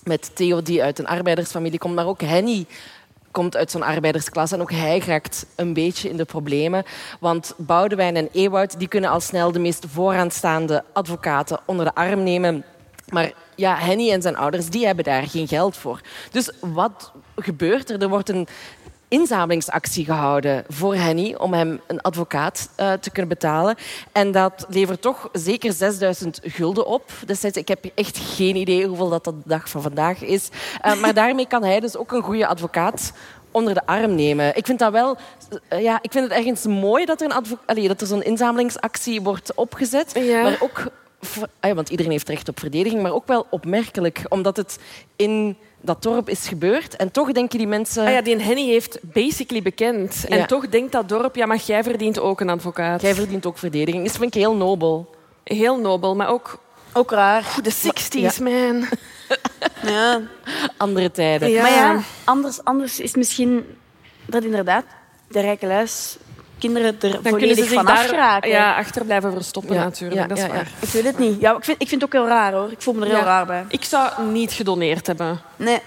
[0.03, 2.65] met Theo die uit een arbeidersfamilie komt, maar ook Henny
[3.31, 6.83] komt uit zo'n arbeidersklasse en ook hij raakt een beetje in de problemen.
[7.19, 12.23] Want Boudewijn en Ewout die kunnen al snel de meest vooraanstaande advocaten onder de arm
[12.23, 12.63] nemen.
[13.11, 16.01] Maar ja, Henny en zijn ouders die hebben daar geen geld voor.
[16.31, 18.01] Dus wat gebeurt er?
[18.01, 18.47] Er wordt een
[19.09, 23.75] inzamelingsactie gehouden voor Henny om hem een advocaat eh, te kunnen betalen.
[24.11, 27.11] En dat levert toch zeker 6000 gulden op.
[27.25, 30.49] Destijds, ik heb echt geen idee hoeveel dat de dag van vandaag is.
[30.81, 33.13] Eh, maar daarmee kan hij dus ook een goede advocaat
[33.51, 34.57] onder de arm nemen.
[34.57, 35.17] Ik vind dat wel...
[35.67, 39.21] eh, ja, ik vind het ergens mooi dat er, een Allee, dat er zo'n inzamelingsactie
[39.21, 40.11] wordt opgezet.
[40.13, 40.41] Ja.
[40.41, 40.91] Maar ook...
[41.59, 44.21] ah ja, want iedereen heeft recht op verdediging, maar ook wel opmerkelijk.
[44.29, 44.79] Omdat het
[45.15, 46.95] in dat dorp is gebeurd.
[46.95, 48.05] En toch denken die mensen...
[48.05, 50.25] Ah ja, die Henny heeft basically bekend.
[50.29, 53.01] En toch denkt dat dorp, ja, maar jij verdient ook een advocaat.
[53.01, 54.03] Jij verdient ook verdediging.
[54.05, 55.15] Dat vind ik heel nobel.
[55.43, 56.59] Heel nobel, maar ook
[56.93, 57.55] Ook raar.
[57.61, 58.85] de 60s, man.
[59.83, 60.21] Ja.
[60.77, 61.49] Andere tijden.
[61.49, 61.61] Ja.
[61.61, 63.65] Maar ja, anders, anders is misschien
[64.25, 64.83] dat inderdaad
[65.27, 66.17] de rijke luis
[66.59, 68.49] kinderen er Dan kunnen volledig ze zich van daar afgeraken.
[68.49, 70.21] ja, achter blijven verstoppen, Ja, natuurlijk.
[70.21, 70.55] ja, dat is ja, ja.
[70.55, 70.71] waar.
[70.79, 71.41] Ik weet het niet.
[71.41, 72.71] Ja, ik, vind, ik vind het ook heel raar hoor.
[72.71, 73.23] Ik voel me er heel Ja.
[73.23, 73.65] raar bij.
[73.67, 75.39] Ik zou niet gedoneerd hebben.
[75.55, 75.79] Nee.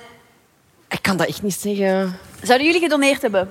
[0.88, 2.18] Ik kan dat echt niet zeggen.
[2.42, 3.48] Zouden jullie gedoneerd hebben?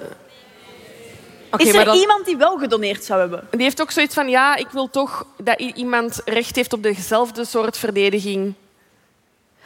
[1.52, 3.48] Oké, is er dan- iemand die wel gedoneerd zou hebben?
[3.52, 7.46] Die heeft ook zoiets van, ja, ik wil toch dat iemand recht heeft op dezelfde
[7.46, 8.54] soort verdediging.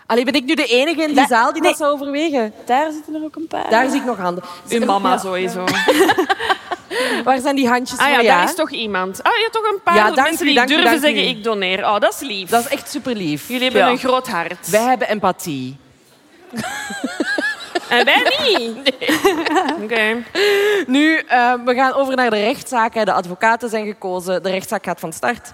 [0.05, 1.69] Allee, ben ik nu de enige in die Da- zaal die nee.
[1.71, 2.53] dat zou overwegen?
[2.65, 3.69] Daar zitten er ook een paar.
[3.69, 4.43] Daar zie ik nog handen.
[4.69, 5.17] Uw mama Ja.
[5.17, 5.63] sowieso.
[7.23, 8.23] Waar zijn die handjes Ah ja, voor?
[8.23, 9.23] daar is toch iemand.
[9.23, 10.99] Ah ja, toch een paar Ja, mensen u, die dank u, durven u.
[10.99, 11.79] zeggen, ik doneer.
[11.85, 12.49] Oh, dat is lief.
[12.49, 13.47] Dat is echt super lief.
[13.47, 13.89] Jullie hebben Ja.
[13.89, 14.69] een groot hart.
[14.69, 15.77] Wij hebben empathie.
[17.89, 18.93] En wij niet.
[19.83, 20.23] Oké.
[20.87, 22.93] Nu, eh, we gaan over naar de rechtszaak.
[22.93, 23.05] hè.
[23.05, 24.43] De advocaten zijn gekozen.
[24.43, 25.53] De rechtszaak gaat van start.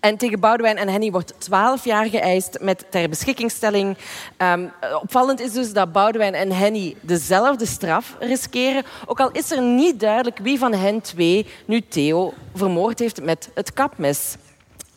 [0.00, 3.96] En tegen Boudewijn en Henny wordt 12 jaar geëist met ter beschikkingstelling.
[4.36, 4.66] Ehm,
[5.02, 8.84] opvallend is dus dat Boudewijn en Henny dezelfde straf riskeren.
[9.06, 13.50] Ook al is er niet duidelijk wie van hen twee nu Theo vermoord heeft met
[13.54, 14.36] het kapmes.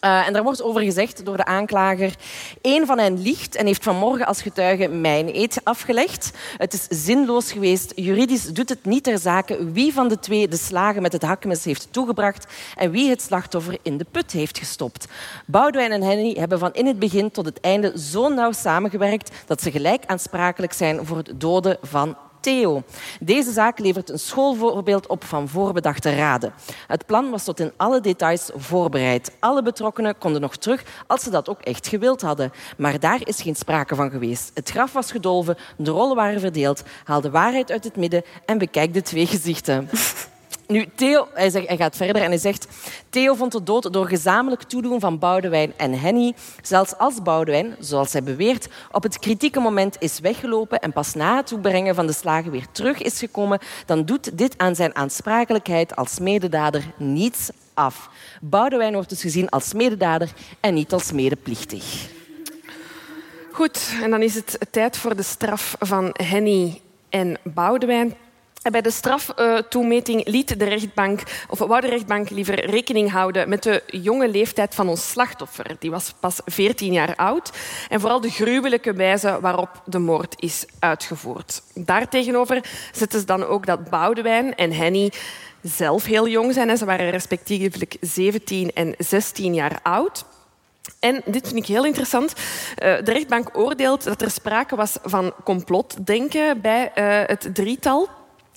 [0.02, 2.16] Eh, en daar wordt over gezegd door de aanklager.
[2.62, 6.32] Eén van hen liegt en heeft vanmorgen als getuige mijn eed afgelegd.
[6.58, 7.91] Het is zinloos geweest.
[7.95, 11.64] Juridisch doet het niet ter zake wie van de twee de slagen met het hakmes
[11.64, 12.45] heeft toegebracht
[12.76, 15.08] en wie het slachtoffer in de put heeft gestopt.
[15.45, 19.62] Boudewijn en Henny hebben van in het begin tot het einde zo nauw samengewerkt dat
[19.62, 22.18] ze gelijk aansprakelijk zijn voor het doden van
[23.20, 26.54] Deze zaak levert een schoolvoorbeeld op van voorbedachte raden.
[26.88, 29.32] Het plan was tot in alle details voorbereid.
[29.39, 32.52] Alle betrokkenen konden nog terug als ze dat ook echt gewild hadden.
[32.78, 34.52] Maar daar is geen sprake van geweest.
[34.54, 36.84] Het graf was gedolven, de rollen waren verdeeld.
[37.04, 39.89] Haal de waarheid uit het midden en bekijk de twee gezichten.
[40.72, 42.67] Nu, Theo, hij, zegt, hij gaat verder en hij zegt...
[43.09, 46.34] Theo vond de dood door gezamenlijk toedoen van Boudewijn en Henny.
[46.61, 51.36] Zelfs als Boudewijn, zoals hij beweert, op het kritieke moment is weggelopen en pas na
[51.36, 55.95] het toebrengen van de slagen weer terug is gekomen, dan doet dit aan zijn aansprakelijkheid
[55.95, 58.09] als mededader niets af.
[58.41, 62.09] Boudewijn wordt dus gezien als mededader en niet als medeplichtig.
[63.51, 68.13] Goed, en dan is het tijd voor de straf van Henny en Boudewijn.
[68.62, 73.64] En bij de straftoemeting liet de rechtbank, of wou de rechtbank liever rekening houden met
[73.64, 75.76] de jonge leeftijd van ons slachtoffer.
[75.80, 77.51] Die was pas 14 jaar oud.
[77.89, 81.62] En vooral de gruwelijke wijze waarop de moord is uitgevoerd.
[81.74, 85.12] Daartegenover zetten ze dan ook dat Boudewijn en Henny
[85.62, 86.78] zelf heel jong zijn.
[86.78, 90.26] Ze waren respectievelijk 17 en 16 jaar oud.
[90.99, 92.34] En dit vind ik heel interessant.
[92.76, 98.09] Eh, de rechtbank oordeelt dat er sprake was van complotdenken bij eh, het drietal.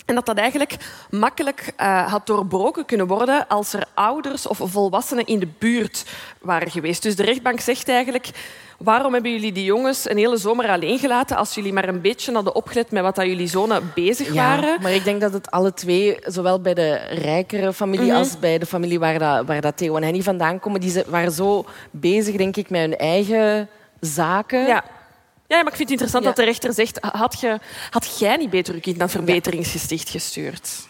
[0.05, 0.75] En dat dat eigenlijk
[1.09, 6.05] makkelijk uh, had doorbroken kunnen worden als er ouders of volwassenen in de buurt
[6.41, 7.03] waren geweest.
[7.03, 8.29] Dus de rechtbank zegt eigenlijk,
[8.77, 12.33] waarom hebben jullie die jongens een hele zomer alleen gelaten als jullie maar een beetje
[12.33, 14.69] hadden opgelet met wat dat jullie zonen bezig waren?
[14.69, 18.17] Ja, maar ik denk dat het alle twee, zowel bij de rijkere familie Mhm.
[18.17, 21.31] als bij de familie waar, dat, waar dat Theo en Henny vandaan komen, die waren
[21.31, 24.67] zo bezig, denk ik, met hun eigen zaken.
[24.67, 24.83] Ja.
[25.47, 26.29] Ja, maar ik vind het interessant Ja.
[26.29, 30.87] dat de rechter zegt, had, je, had jij niet beter je kind naar verbeteringsgesticht gestuurd?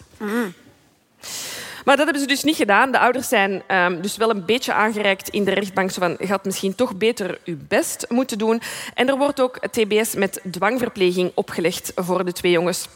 [1.86, 2.92] Maar dat hebben ze dus niet gedaan.
[2.92, 5.92] De ouders zijn ehm, dus wel een beetje aangereikt in de rechtbank.
[5.92, 8.62] Zo van, je had misschien toch beter je best moeten doen.
[8.94, 12.88] En er wordt ook TBS met dwangverpleging opgelegd voor de twee jongens.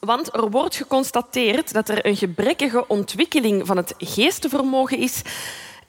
[0.00, 5.22] Want er wordt geconstateerd dat er een gebrekkige ontwikkeling van het geestenvermogen is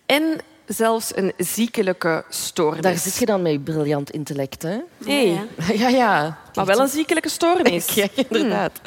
[0.05, 0.41] en
[0.73, 2.81] zelfs een ziekelijke stoornis.
[2.81, 4.77] Daar zit je dan met je briljant intellect, hè?
[5.05, 5.25] Hey,
[5.67, 6.37] Ja, Ja, ja.
[6.53, 7.93] maar wel een ziekelijke stoornis.
[7.93, 8.79] Ja, inderdaad.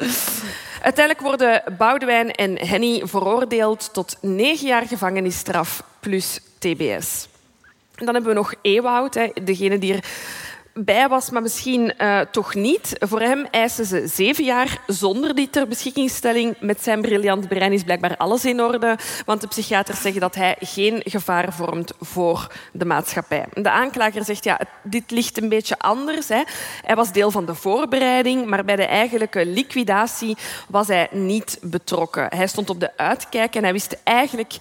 [0.81, 7.27] Uiteindelijk worden Boudewijn en Henny veroordeeld tot negen jaar gevangenisstraf plus TBS.
[7.95, 9.99] En dan hebben we nog Ewoud, hè, degene die
[10.75, 12.95] erbij was, maar misschien eh, toch niet.
[12.99, 16.55] Voor hem eisen ze zeven jaar zonder die ter beschikkingstelling.
[16.59, 20.55] Met zijn briljant brein is blijkbaar alles in orde, want de psychiaters zeggen dat hij
[20.59, 23.45] geen gevaar vormt voor de maatschappij.
[23.53, 26.27] De aanklager zegt, ja, dit ligt een beetje anders.
[26.27, 26.43] Hè.
[26.85, 32.27] Hij was deel van de voorbereiding, maar bij de eigenlijke liquidatie was hij niet betrokken.
[32.35, 34.57] Hij stond op de uitkijk en hij wist eigenlijk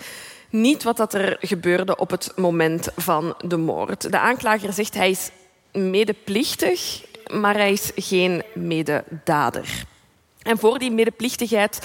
[0.51, 4.11] niet wat dat er gebeurde op het moment van de moord.
[4.11, 5.31] De aanklager zegt hij is
[5.75, 9.85] medeplichtig, maar hij is geen mededader.
[10.43, 11.79] En voor die medeplichtigheid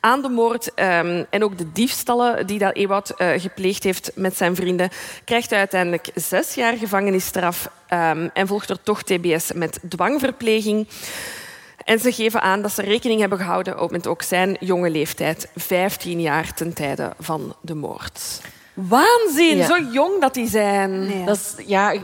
[0.00, 4.36] aan de moord ehm, en ook de diefstallen die dat Ewout eh, gepleegd heeft met
[4.36, 4.90] zijn vrienden,
[5.24, 10.88] krijgt hij uiteindelijk zes jaar gevangenisstraf ehm, en volgt er toch TBS met dwangverpleging.
[11.84, 15.48] En ze geven aan dat ze rekening hebben gehouden ook met ook zijn jonge leeftijd,
[15.56, 18.40] 15 jaar ten tijde van de moord.
[18.74, 19.66] Waanzin, Ja.
[19.66, 21.06] zo jong dat die zijn.
[21.06, 21.24] Nee.
[21.24, 21.94] Dat is, ja,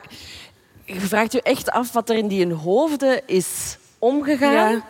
[0.94, 4.82] je vraagt je echt af wat er in die hoofden is omgegaan.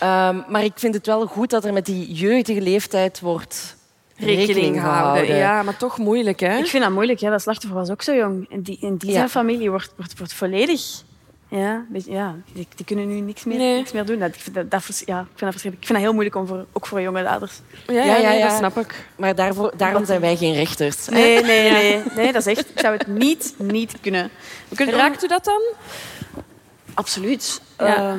[0.00, 0.28] Ja.
[0.28, 3.76] Ehm, maar ik vind het wel goed dat er met die jeugdige leeftijd wordt
[4.16, 4.80] Rekening, houden.
[4.80, 5.36] gehouden.
[5.36, 6.56] Ja, maar toch moeilijk, hè?
[6.58, 7.18] Ik vind dat moeilijk.
[7.18, 7.30] Ja.
[7.30, 8.46] Dat slachtoffer was ook zo jong.
[8.50, 9.16] En die, en die Ja.
[9.16, 10.80] zijn familie wordt, wordt, wordt volledig...
[11.58, 13.76] Ja, ja die, die kunnen nu niks meer, Nee.
[13.76, 14.18] niks meer doen.
[14.18, 15.64] Dat, dat, dat, ja, ik, vind dat verschrikkelijk.
[15.80, 17.52] ik vind dat heel moeilijk, om voor, ook voor jonge daders.
[17.86, 18.48] Ja, ja, Ja, ja, nee, ja.
[18.48, 19.06] dat snap ik.
[19.16, 21.08] Maar daarvoor, daarom zijn wij geen rechters.
[21.08, 22.02] Nee, nee, nee.
[22.16, 22.70] nee dat is echt...
[22.70, 24.30] Ik zou het niet, niet kunnen.
[24.68, 25.60] We kunnen Raakt u dat dan?
[26.94, 27.60] Absoluut.
[27.78, 27.86] Ja.
[27.86, 28.16] Ja.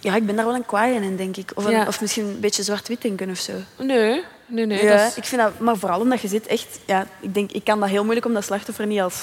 [0.00, 1.50] ja, ik ben daar wel een kwaai in, denk ik.
[1.54, 1.86] Of, een- Ja.
[1.86, 3.52] of misschien een beetje zwart-wit denken of zo.
[3.78, 4.84] Nee, nee, nee.
[4.84, 6.78] ja, dat is- ik vind dat, maar vooral omdat je zit echt...
[6.86, 9.14] Ja, ik, denk, ik kan dat heel moeilijk om dat slachtoffer niet als...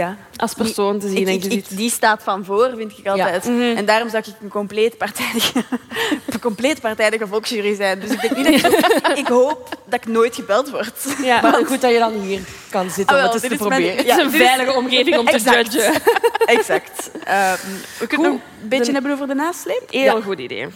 [0.00, 1.16] Ja, Als persoon te zien.
[1.16, 3.44] ik, en ik, je ik- die staat van voor, vind ik altijd.
[3.44, 3.60] Mhm.
[3.76, 5.64] En daarom zou ik een compleet partijdige,
[6.30, 8.00] een compleet partijdige volksjury zijn.
[8.00, 10.92] Dus ik, denk niet dat ik, ik hoop dat ik nooit gebeld word.
[11.22, 11.40] Ja.
[11.42, 12.40] Maar goed dat je dan hier
[12.70, 14.04] kan zitten Ah, om het eens te is mijn- proberen.
[14.06, 15.92] ja, het is een veilige omgeving om te judgen.
[16.46, 17.10] exact.
[17.24, 17.56] Ehm,
[17.98, 18.40] we kunnen Goed.
[18.40, 19.82] nog een beetje De- hebben over de nasleep.
[19.90, 20.22] Heel Ja.
[20.22, 20.66] goed idee.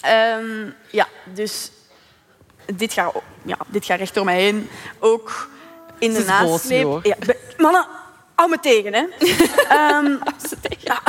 [0.00, 1.70] Ehm, ja, dus
[2.74, 3.12] dit gaat,
[3.44, 4.68] ja, dit gaat recht door mij heen.
[4.98, 5.48] Ook
[5.98, 7.00] in de nasleep.
[7.04, 7.14] Ja,
[7.56, 7.86] mannen,
[8.34, 9.04] hou me tegen, hè.
[9.68, 10.16] Ehm,
[10.78, 11.02] ja.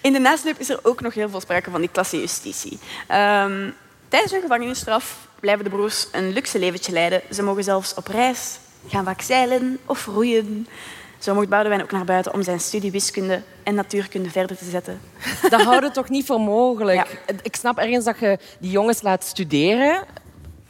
[0.00, 2.78] In de nasleep is er ook nog heel veel sprake van die klassejustitie.
[3.06, 3.70] Ehm,
[4.08, 7.22] tijdens hun gevangenisstraf blijven de broers een luxe leventje leiden.
[7.30, 8.58] Ze mogen zelfs op reis,
[8.88, 10.66] gaan vaak zeilen of roeien.
[11.18, 15.00] Zo mocht Boudewijn ook naar buiten om zijn studie wiskunde en natuurkunde verder te zetten.
[15.48, 16.96] Dat houden toch niet voor mogelijk?
[16.96, 17.34] Ja.
[17.42, 20.04] Ik snap ergens dat je die jongens laat studeren.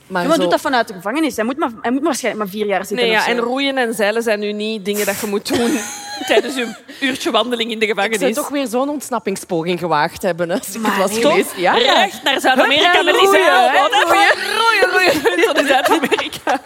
[0.07, 0.43] Maar Ja, maar zo...
[0.43, 1.37] doet dat vanuit de gevangenis.
[1.37, 3.07] Hij moet, maar, hij moet waarschijnlijk maar vier jaar zitten.
[3.07, 5.79] Nee, ja, en roeien en zeilen zijn nu niet dingen dat je moet doen
[6.27, 8.35] tijdens je uurtje wandeling in de gevangenis.
[8.35, 11.21] toch weer zo'n ontsnappingspoging gewaagd hebben als ik het was nee.
[11.21, 11.53] geweest.
[11.57, 11.93] Ja, ja.
[11.93, 13.89] Recht naar Zuid-Amerika met die roeien, hè, hè, van
[14.61, 16.61] Roeien, roeien, tot in Zuid-Amerika.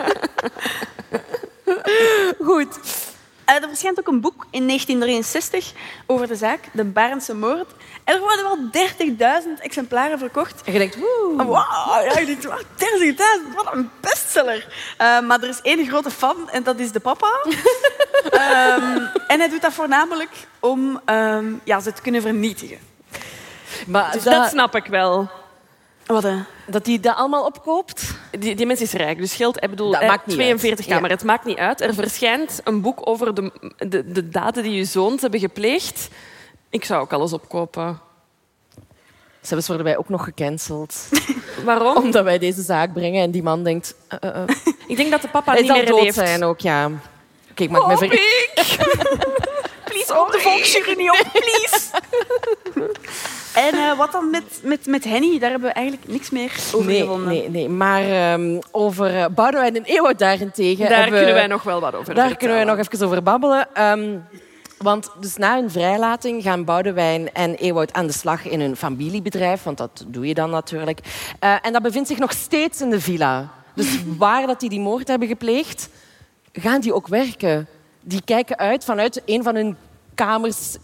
[2.45, 2.78] Goed.
[3.49, 5.73] Eh, er verschijnt ook een boek in 1963
[6.07, 7.71] over de zaak, de Barendse moord.
[8.05, 8.59] En er worden wel
[9.47, 10.63] 30.000 exemplaren verkocht.
[10.65, 11.37] En je denkt, woe.
[11.37, 14.67] Wauw, ja, je denkt, wauw, 30.000, wat een bestseller.
[14.97, 17.31] Eh, maar er is één grote fan en dat is de papa.
[18.31, 22.79] Ehm, en hij doet dat voornamelijk om ehm, ja, ze te kunnen vernietigen.
[23.87, 25.31] Maar Dus dat, dat snap ik wel.
[26.09, 26.41] Wat, eh?
[26.67, 28.15] dat hij dat allemaal opkoopt?
[28.39, 30.95] Die, die mens is rijk, dus geld, ik bedoel, Dat eh, maakt niet 42 uit.
[30.95, 31.81] kamer, het maakt niet uit.
[31.81, 33.53] Er verschijnt een boek over de,
[33.89, 36.09] de, de daden die je zoons hebben gepleegd.
[36.71, 37.99] Ik zou ook alles opkopen.
[39.41, 41.09] Zelfs worden wij ook nog gecanceld.
[41.65, 41.97] Waarom?
[41.97, 43.95] Omdat wij deze zaak brengen en die man denkt...
[44.21, 44.43] eh.
[44.87, 46.15] Ik denk dat de papa niet meer dood leeft.
[46.15, 46.91] zijn ook, ja.
[47.51, 48.09] Oké, ik maak me ver...
[50.11, 51.91] Op de volksjury niet op, please.
[53.67, 55.39] en eh, wat dan met, met, met Henny?
[55.39, 57.29] Daar hebben we eigenlijk niks meer over Nee, gevonden.
[57.29, 57.69] nee, nee.
[57.69, 60.89] Maar ehm, over uh, Boudewijn en Eeuwoud daarentegen...
[60.89, 63.69] Daar hebben- kunnen wij nog wel wat over Daar kunnen wij nog even over babbelen.
[63.75, 64.17] Ehm,
[64.79, 69.63] want dus na hun vrijlating gaan Boudewijn en Ewout aan de slag in hun familiebedrijf.
[69.63, 71.01] Want dat doe je dan natuurlijk.
[71.39, 73.49] Eh, en dat bevindt zich nog steeds in de villa.
[73.75, 75.89] Dus waar dat die die moord hebben gepleegd,
[76.53, 77.67] gaan die ook werken.
[78.01, 79.77] Die kijken uit vanuit een van hun
[80.27, 80.77] kamers,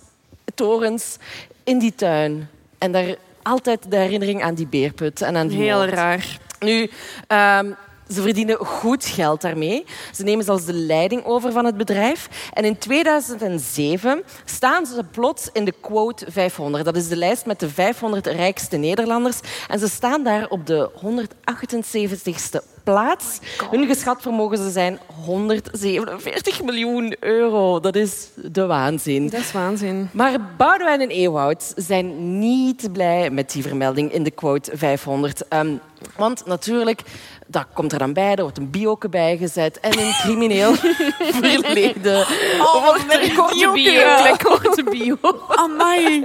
[0.55, 1.17] torens,
[1.65, 2.49] in die tuin.
[2.79, 5.91] En daar altijd de herinnering aan die beerput en aan die Heel moord.
[5.91, 6.39] raar.
[6.59, 6.91] Nu,
[7.27, 7.73] ehm,
[8.09, 9.85] ze verdienen goed geld daarmee.
[10.13, 12.51] Ze nemen zelfs de leiding over van het bedrijf.
[12.53, 16.85] En in 2007 staan ze plots in de quote 500.
[16.85, 19.41] Dat is de lijst met de 500 rijkste Nederlanders.
[19.69, 23.39] En ze staan daar op de 178ste plaats.
[23.71, 27.81] Hun geschat vermogen ze zijn 147 miljoen euro.
[27.81, 29.29] Dat is de waanzin.
[29.29, 30.09] Dat is waanzin.
[30.13, 35.49] Maar Boudewijn en Ewoud zijn niet blij met die vermelding in de quote 500.
[35.49, 35.77] Ehm,
[36.17, 37.01] want natuurlijk,
[37.47, 40.75] dat komt er dan bij, er wordt een bioke bijgezet en een crimineel
[41.41, 42.21] verleden.
[42.61, 45.17] Oh, wat een korte bio, een korte bio
[45.63, 46.25] Amai.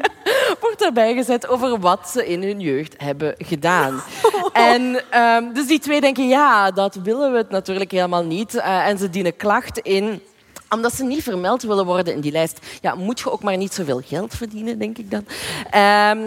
[0.59, 4.01] wordt daarbij gezet over wat ze in hun jeugd hebben gedaan.
[4.53, 8.55] En ehm, dus die twee denken, ja, dat willen we het natuurlijk helemaal niet.
[8.55, 10.21] Eh, en ze dienen klacht in
[10.69, 12.59] omdat ze niet vermeld willen worden in die lijst.
[12.81, 15.25] Ja, moet je ook maar niet zoveel geld verdienen, denk ik dan.
[15.71, 16.19] Ehm,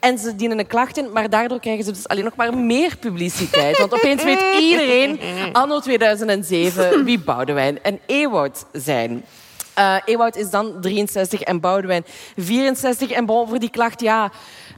[0.00, 2.96] en ze dienen een klacht in, maar daardoor krijgen ze dus alleen nog maar meer
[2.96, 3.78] publiciteit.
[3.78, 5.20] Want opeens weet iedereen,
[5.52, 9.24] anno 2007, wie Boudewijn en Ewoud zijn.
[9.74, 12.04] Eh Ewoud is dan 63 en Boudewijn
[12.36, 13.10] 64.
[13.10, 14.30] En bon, voor die klacht, ja,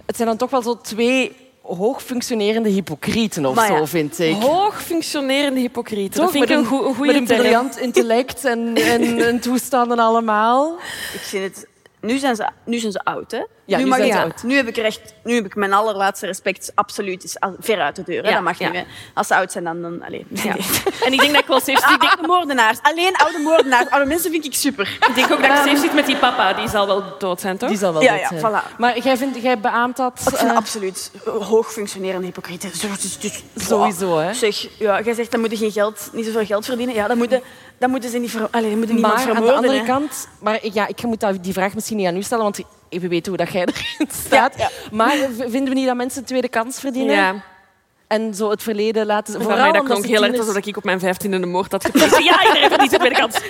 [0.07, 1.37] het zijn dan toch wel zo twee
[1.77, 4.43] hoogfunctionerende hypocrieten of Maar ja, zo, vind ik.
[4.43, 6.11] Hoog functionerende hypocrieten.
[6.21, 6.23] Toch?
[6.23, 9.41] Dat vind ik Met een, goe- een Met goede een briljant intellect en, en, en
[9.41, 10.77] toestanden allemaal.
[11.15, 11.67] Ik vind het...
[12.01, 13.43] Nu zijn ze, nu zijn ze oud, hè?
[13.69, 14.43] Ja, nu mag ze oud.
[14.43, 18.03] Nu heb ik echt, nu heb ik mijn allerlaatste respect absoluut is ver uit de
[18.03, 18.23] deur.
[18.23, 18.29] Hè?
[18.29, 18.69] Ja, dat mag ja.
[18.69, 18.77] niet.
[18.79, 18.85] Hè?
[19.15, 19.83] Als ze oud zijn, dan...
[19.83, 20.03] dan.
[20.29, 20.57] Ja.
[21.07, 22.03] En ik denk dat ik wel safe Ah, zit.
[22.03, 22.79] oude moordenaars.
[22.83, 23.91] Alleen oude moordenaars.
[23.91, 24.99] Oude mensen vind ik super.
[25.09, 26.53] Ik denk ook dat ik safe zit met die papa.
[26.53, 27.69] Die zal wel dood zijn, toch?
[27.69, 28.41] Die zal wel Ja, dood ja, zijn.
[28.63, 28.77] voilà.
[28.79, 30.21] Maar jij, vindt, jij beaamt dat...
[30.31, 32.71] Ik vind eh, absoluut hoog functionerende hypocrieten.
[33.57, 34.35] Sowieso, hè?
[34.35, 36.95] Zeg, ja, jij zegt dat moeten geen geld, niet zoveel geld verdienen.
[36.95, 37.43] Ja, dan moeten,
[37.79, 39.57] dan moeten ze niet ver, allee, dan moeten niemand maar aan de vermoorden.
[39.71, 39.85] andere hè.
[39.87, 40.29] kant...
[40.41, 42.61] Maar ik- ja, ik moet dat- die vraag misschien niet aan u stellen, want
[42.91, 44.55] we weten hoe dat jij erin staat.
[44.57, 47.15] Ja, Maar vinden we niet dat mensen een tweede kans verdienen?
[47.15, 47.43] Ja.
[48.07, 49.43] En zo het verleden laten...
[49.43, 52.23] Voor mij dat klonk heel erg alsof ik op mijn vijftiende een moord had gepleegd.
[52.25, 53.41] Ja, iedereen verdient een tweede kans.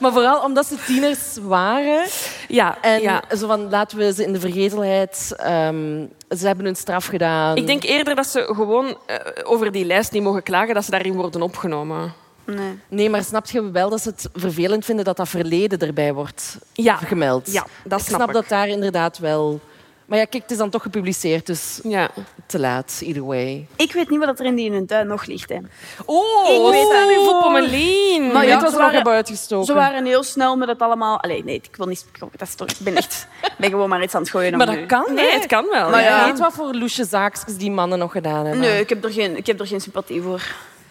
[0.00, 2.06] Maar vooral omdat ze tieners waren.
[2.48, 3.22] Ja, En ja.
[3.36, 5.34] zo van, laten we ze in de vergetelheid...
[5.36, 6.06] ehm,
[6.38, 7.56] ze hebben hun straf gedaan.
[7.56, 10.90] Ik denk eerder dat ze gewoon eh, over die lijst niet mogen klagen, dat ze
[10.90, 12.12] daarin worden opgenomen.
[12.56, 12.78] Nee.
[12.88, 16.58] Nee, maar snap je wel dat ze het vervelend vinden dat dat verleden erbij wordt
[16.72, 16.96] Ja.
[16.96, 17.52] gemeld?
[17.52, 18.34] Ja, dat ik snap snap ik.
[18.34, 19.60] dat daar inderdaad wel...
[20.06, 22.10] Maar ja, kijk, het is dan toch gepubliceerd, dus Ja.
[22.46, 23.66] te laat, either way.
[23.76, 25.48] Ik weet niet wat er in die in hun tuin nog ligt.
[25.48, 25.58] Hè.
[26.04, 27.16] Oh, Ik weet dat niet.
[27.28, 28.32] voor Pommelien.
[28.32, 29.66] Maar ja, het was ze er nog waren- hebben uitgestoken.
[29.66, 31.20] Ze waren heel snel met het allemaal...
[31.22, 32.06] Allee, nee, ik wil niet...
[32.36, 33.26] Dat is toch, ik ben echt...
[33.42, 34.56] Ik ben gewoon maar iets aan het gooien.
[34.58, 35.36] Maar nu- dat kan, Nee, hè?
[35.38, 35.90] het kan wel.
[35.90, 36.24] Maar Je ja.
[36.24, 38.60] weet wat voor loesje zaakjes die mannen nog gedaan hebben.
[38.60, 40.42] Nee, ik heb, er geen, ik heb er geen sympathie voor.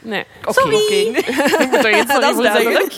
[0.07, 0.25] Nee.
[0.45, 0.75] Oké,
[1.99, 2.95] iets Dat is duidelijk.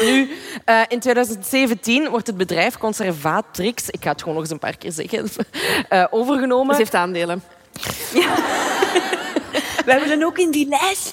[0.00, 0.30] Nu,
[0.64, 4.76] eh, in 2017 wordt het bedrijf Conservatrix, ik ga het gewoon nog eens een paar
[4.76, 5.28] keer zeggen,
[5.88, 6.74] eh, overgenomen.
[6.74, 7.42] Ze heeft aandelen.
[9.84, 11.10] Wij willen ook in die lijst.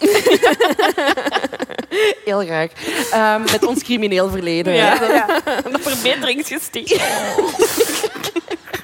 [2.25, 2.69] heel graag.
[3.11, 4.73] Ehm, met ons crimineel verleden.
[4.73, 4.99] Ja.
[5.63, 7.01] Een verbeteringsgesticht.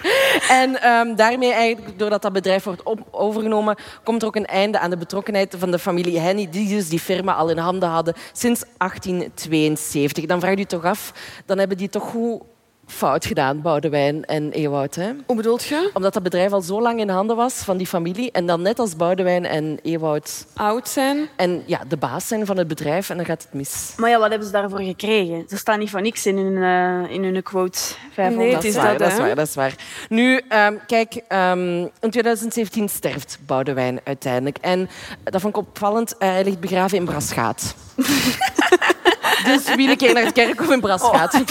[0.49, 4.89] En ehm, daarmee, eigenlijk, doordat dat bedrijf wordt overgenomen, komt er ook een einde aan
[4.89, 8.63] de betrokkenheid van de familie Henny, die dus die firma al in handen hadden sinds
[8.77, 10.25] 1872.
[10.25, 11.13] Dan vraag je je toch af,
[11.45, 12.41] dan hebben die toch goed
[12.87, 14.95] fout gedaan, Boudewijn en Ewout.
[14.95, 15.11] Hè?
[15.25, 15.89] Hoe bedoelt je?
[15.93, 18.31] Omdat dat bedrijf al zo lang in handen was van die familie.
[18.31, 21.29] En dan net als Boudewijn en Ewout Oud zijn.
[21.35, 23.93] en ja, de baas zijn van het bedrijf en dan gaat het mis.
[23.97, 25.45] Maar ja, wat hebben ze daarvoor gekregen?
[25.49, 26.63] Er staat niet van niks in hun,
[27.07, 27.79] eh, in hun quote
[28.13, 28.35] 500.
[28.37, 29.75] Nee, het Dat is waar, dat, dat, is waar, dat is waar.
[30.09, 34.57] Nu, ehm, kijk, ehm, in 2017 sterft Boudewijn uiteindelijk.
[34.61, 34.89] En
[35.23, 36.17] dat vond ik opvallend.
[36.17, 37.75] eh, hij ligt begraven in Braschaat.
[39.45, 41.41] dus wie een keer naar het kerkhof in Braschaat.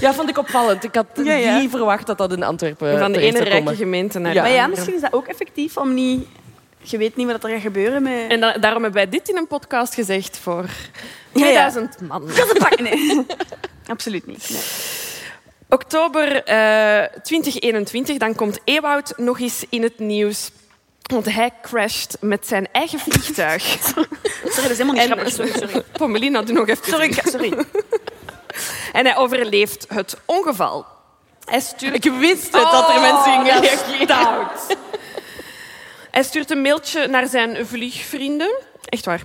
[0.00, 0.84] Ja, vond ik opvallend.
[0.84, 1.58] Ik had Ja, ja.
[1.58, 3.76] niet verwacht dat dat in Antwerpen Van de ene zou rijke komen.
[3.76, 4.42] gemeente naar Ja.
[4.42, 6.26] de Maar ja, misschien is dat ook effectief om niet...
[6.82, 8.28] Je weet niet wat er gaat gebeuren met...
[8.30, 10.64] En da- daarom hebben wij dit in een podcast gezegd voor
[11.32, 11.70] Ja, ja.
[11.70, 12.26] 2000 man.
[12.26, 12.80] Dat is een pak.
[12.80, 13.26] Nee.
[13.86, 14.48] Absoluut niet.
[14.50, 14.60] Nee.
[15.68, 20.50] Oktober eh, 2021, dan komt Ewout nog eens in het nieuws.
[21.02, 23.62] Want hij crasht met zijn eigen vliegtuig.
[23.82, 24.02] Sorry,
[24.44, 25.32] dat is helemaal niet En- grappig.
[25.32, 25.82] Sorry, sorry.
[25.92, 26.84] Pommelina, doe nog even.
[26.86, 27.52] Sorry, sorry.
[28.92, 30.86] En hij overleeft het ongeval.
[31.44, 32.04] Hij stuurt...
[32.04, 34.46] Ik wist het, dat er mensen gingen reageren.
[36.10, 38.54] Hij stuurt een mailtje naar zijn vliegvrienden.
[38.84, 39.22] Echt waar.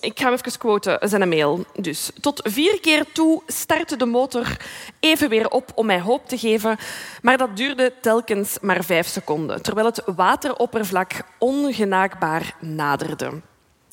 [0.00, 1.64] Ik ga hem even quoten, zijn mail.
[1.76, 4.56] Dus, tot vier keer toe startte de motor
[5.00, 6.78] even weer op om mij hoop te geven.
[7.22, 13.40] Maar dat duurde telkens maar vijf seconden, terwijl het wateroppervlak ongenaakbaar naderde.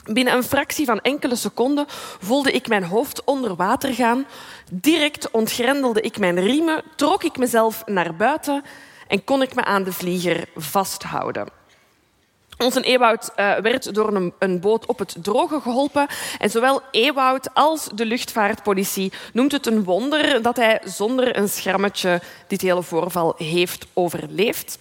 [0.04, 1.86] Binnen een fractie van enkele seconden
[2.20, 4.26] voelde ik mijn hoofd onder water gaan.
[4.72, 8.64] Direct ontgrendelde ik mijn riemen, trok ik mezelf naar buiten
[9.08, 11.48] en kon ik me aan de vlieger vasthouden.
[12.58, 16.08] Onze Ewoud eh, werd door een, boot op het droge geholpen.
[16.40, 22.22] En zowel Ewoud als de luchtvaartpolitie noemt het een wonder dat hij zonder een schrammetje
[22.48, 24.78] dit hele voorval heeft overleefd.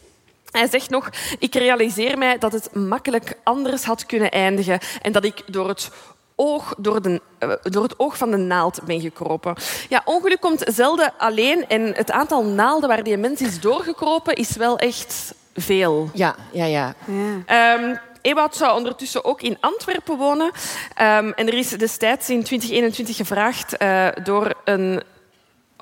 [0.51, 5.25] Hij zegt nog, ik realiseer mij dat het makkelijk anders had kunnen eindigen en dat
[5.25, 5.91] ik door het
[6.35, 9.55] oog, door, de, eh, door het oog van de naald ben gekropen.
[9.89, 14.57] Ja, ongeluk komt zelden alleen en het aantal naalden waar die mens is doorgekropen is
[14.57, 16.11] wel echt veel.
[16.15, 16.95] Ja, ja, ja.
[17.07, 17.43] Ja.
[17.47, 20.51] Ehm Ewout zou ondertussen ook in Antwerpen wonen.
[20.95, 25.03] Ehm, en er is destijds in 2021 gevraagd eh, door een...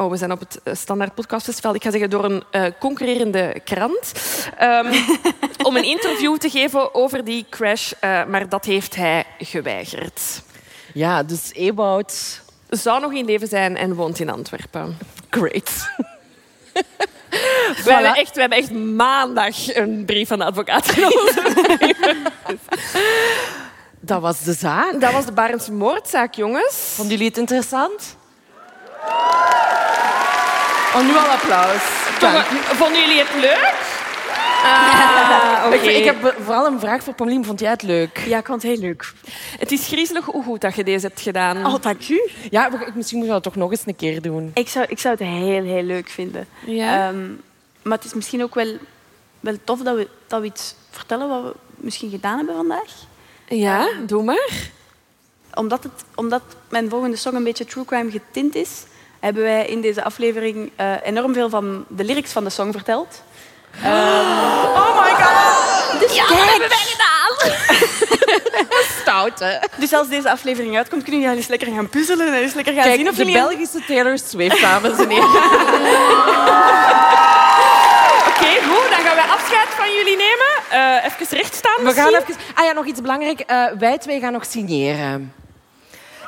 [0.01, 1.75] Oh, we zijn op het eh, Standaard Podcastfestival.
[1.75, 4.13] Ik ga zeggen door een eh, concurrerende krant.
[4.59, 4.95] ehm,
[5.69, 7.93] om een interview te geven over die crash.
[8.01, 10.43] eh, maar dat heeft hij geweigerd.
[10.95, 12.41] Ja, dus Ewout...
[12.69, 14.99] Zou nog in leven zijn en woont in Antwerpen.
[15.31, 15.71] Great.
[17.85, 20.95] We, hebben echt, we hebben echt maandag een brief van de advocaat.
[24.01, 25.01] Dat was de zaak.
[25.01, 26.75] Dat was de Barends moordzaak, jongens.
[26.75, 28.17] Vonden jullie het interessant?
[30.95, 31.83] Oh, nu al applaus.
[32.19, 32.47] Toch,
[32.77, 33.75] vonden jullie het leuk?
[34.65, 35.77] Ah, oké.
[35.77, 37.45] Ik, ik heb vooral een vraag voor Paulien.
[37.45, 38.19] Vond jij het leuk?
[38.27, 39.13] ja, ik vond het heel leuk.
[39.59, 41.67] Het is griezelig hoe goed dat je deze hebt gedaan.
[41.67, 42.31] Oh, dank u.
[42.51, 44.51] Ja, misschien moeten we dat toch nog eens een keer doen.
[44.55, 46.49] Ik zou, ik zou het heel, heel leuk vinden.
[46.67, 47.09] Ja?
[47.09, 47.27] Ehm,
[47.83, 48.77] maar het is misschien ook wel,
[49.41, 52.93] wel tof dat we, dat we iets vertellen wat we misschien gedaan hebben vandaag.
[53.49, 54.71] ja, doe maar.
[55.59, 58.71] Omdat, het, omdat mijn volgende song een beetje true crime getint is,
[59.21, 63.23] hebben wij in deze aflevering eh, enorm veel van de lyrics van de song verteld.
[63.85, 66.01] Oh my god!
[66.01, 66.87] Dus kijk!
[69.01, 69.59] Stout, hè?
[69.77, 72.83] Dus als deze aflevering uitkomt, kunnen jullie eens lekker gaan puzzelen en eens lekker gaan
[72.83, 73.41] Kijk, zien of de jullie...
[73.41, 75.29] Belgische Taylor Swift, dames en heren.
[78.31, 78.91] Oké, goed.
[78.91, 80.47] Dan gaan wij afscheid van jullie nemen.
[80.69, 82.35] Eh, even recht staan We gaan even...
[82.55, 83.41] Ah ja, nog iets belangrijk.
[83.41, 85.33] Eh, wij twee gaan nog signeren.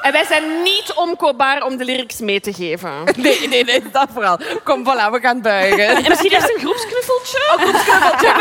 [0.00, 2.92] En wij zijn niet omkoopbaar om de lyrics mee te geven.
[3.16, 4.38] Nee, nee, nee, dat vooral.
[4.64, 5.88] Kom, voilà, we gaan buigen.
[5.88, 7.38] En misschien eerst een groepsknuffeltje?
[7.52, 8.32] Oh, groepsknuffeltje.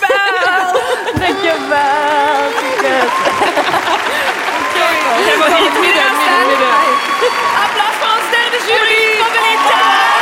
[0.00, 0.72] Wel.
[5.14, 6.74] Dankjewel, in het midden, midden, midden.
[7.64, 9.18] Applaus voor ons derde jury.
[9.18, 10.13] Pommelita.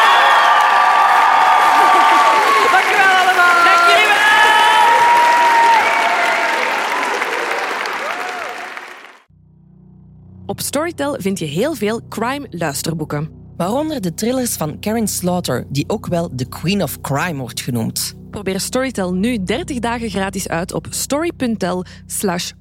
[10.52, 13.30] Op Storytel vind je heel veel crime-luisterboeken.
[13.56, 18.14] Waaronder de thrillers van Karen Slaughter, die ook wel de Queen of Crime wordt genoemd.
[18.30, 21.84] Probeer Storytel nu 30 dagen gratis uit op story.tel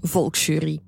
[0.02, 0.80] volksjury.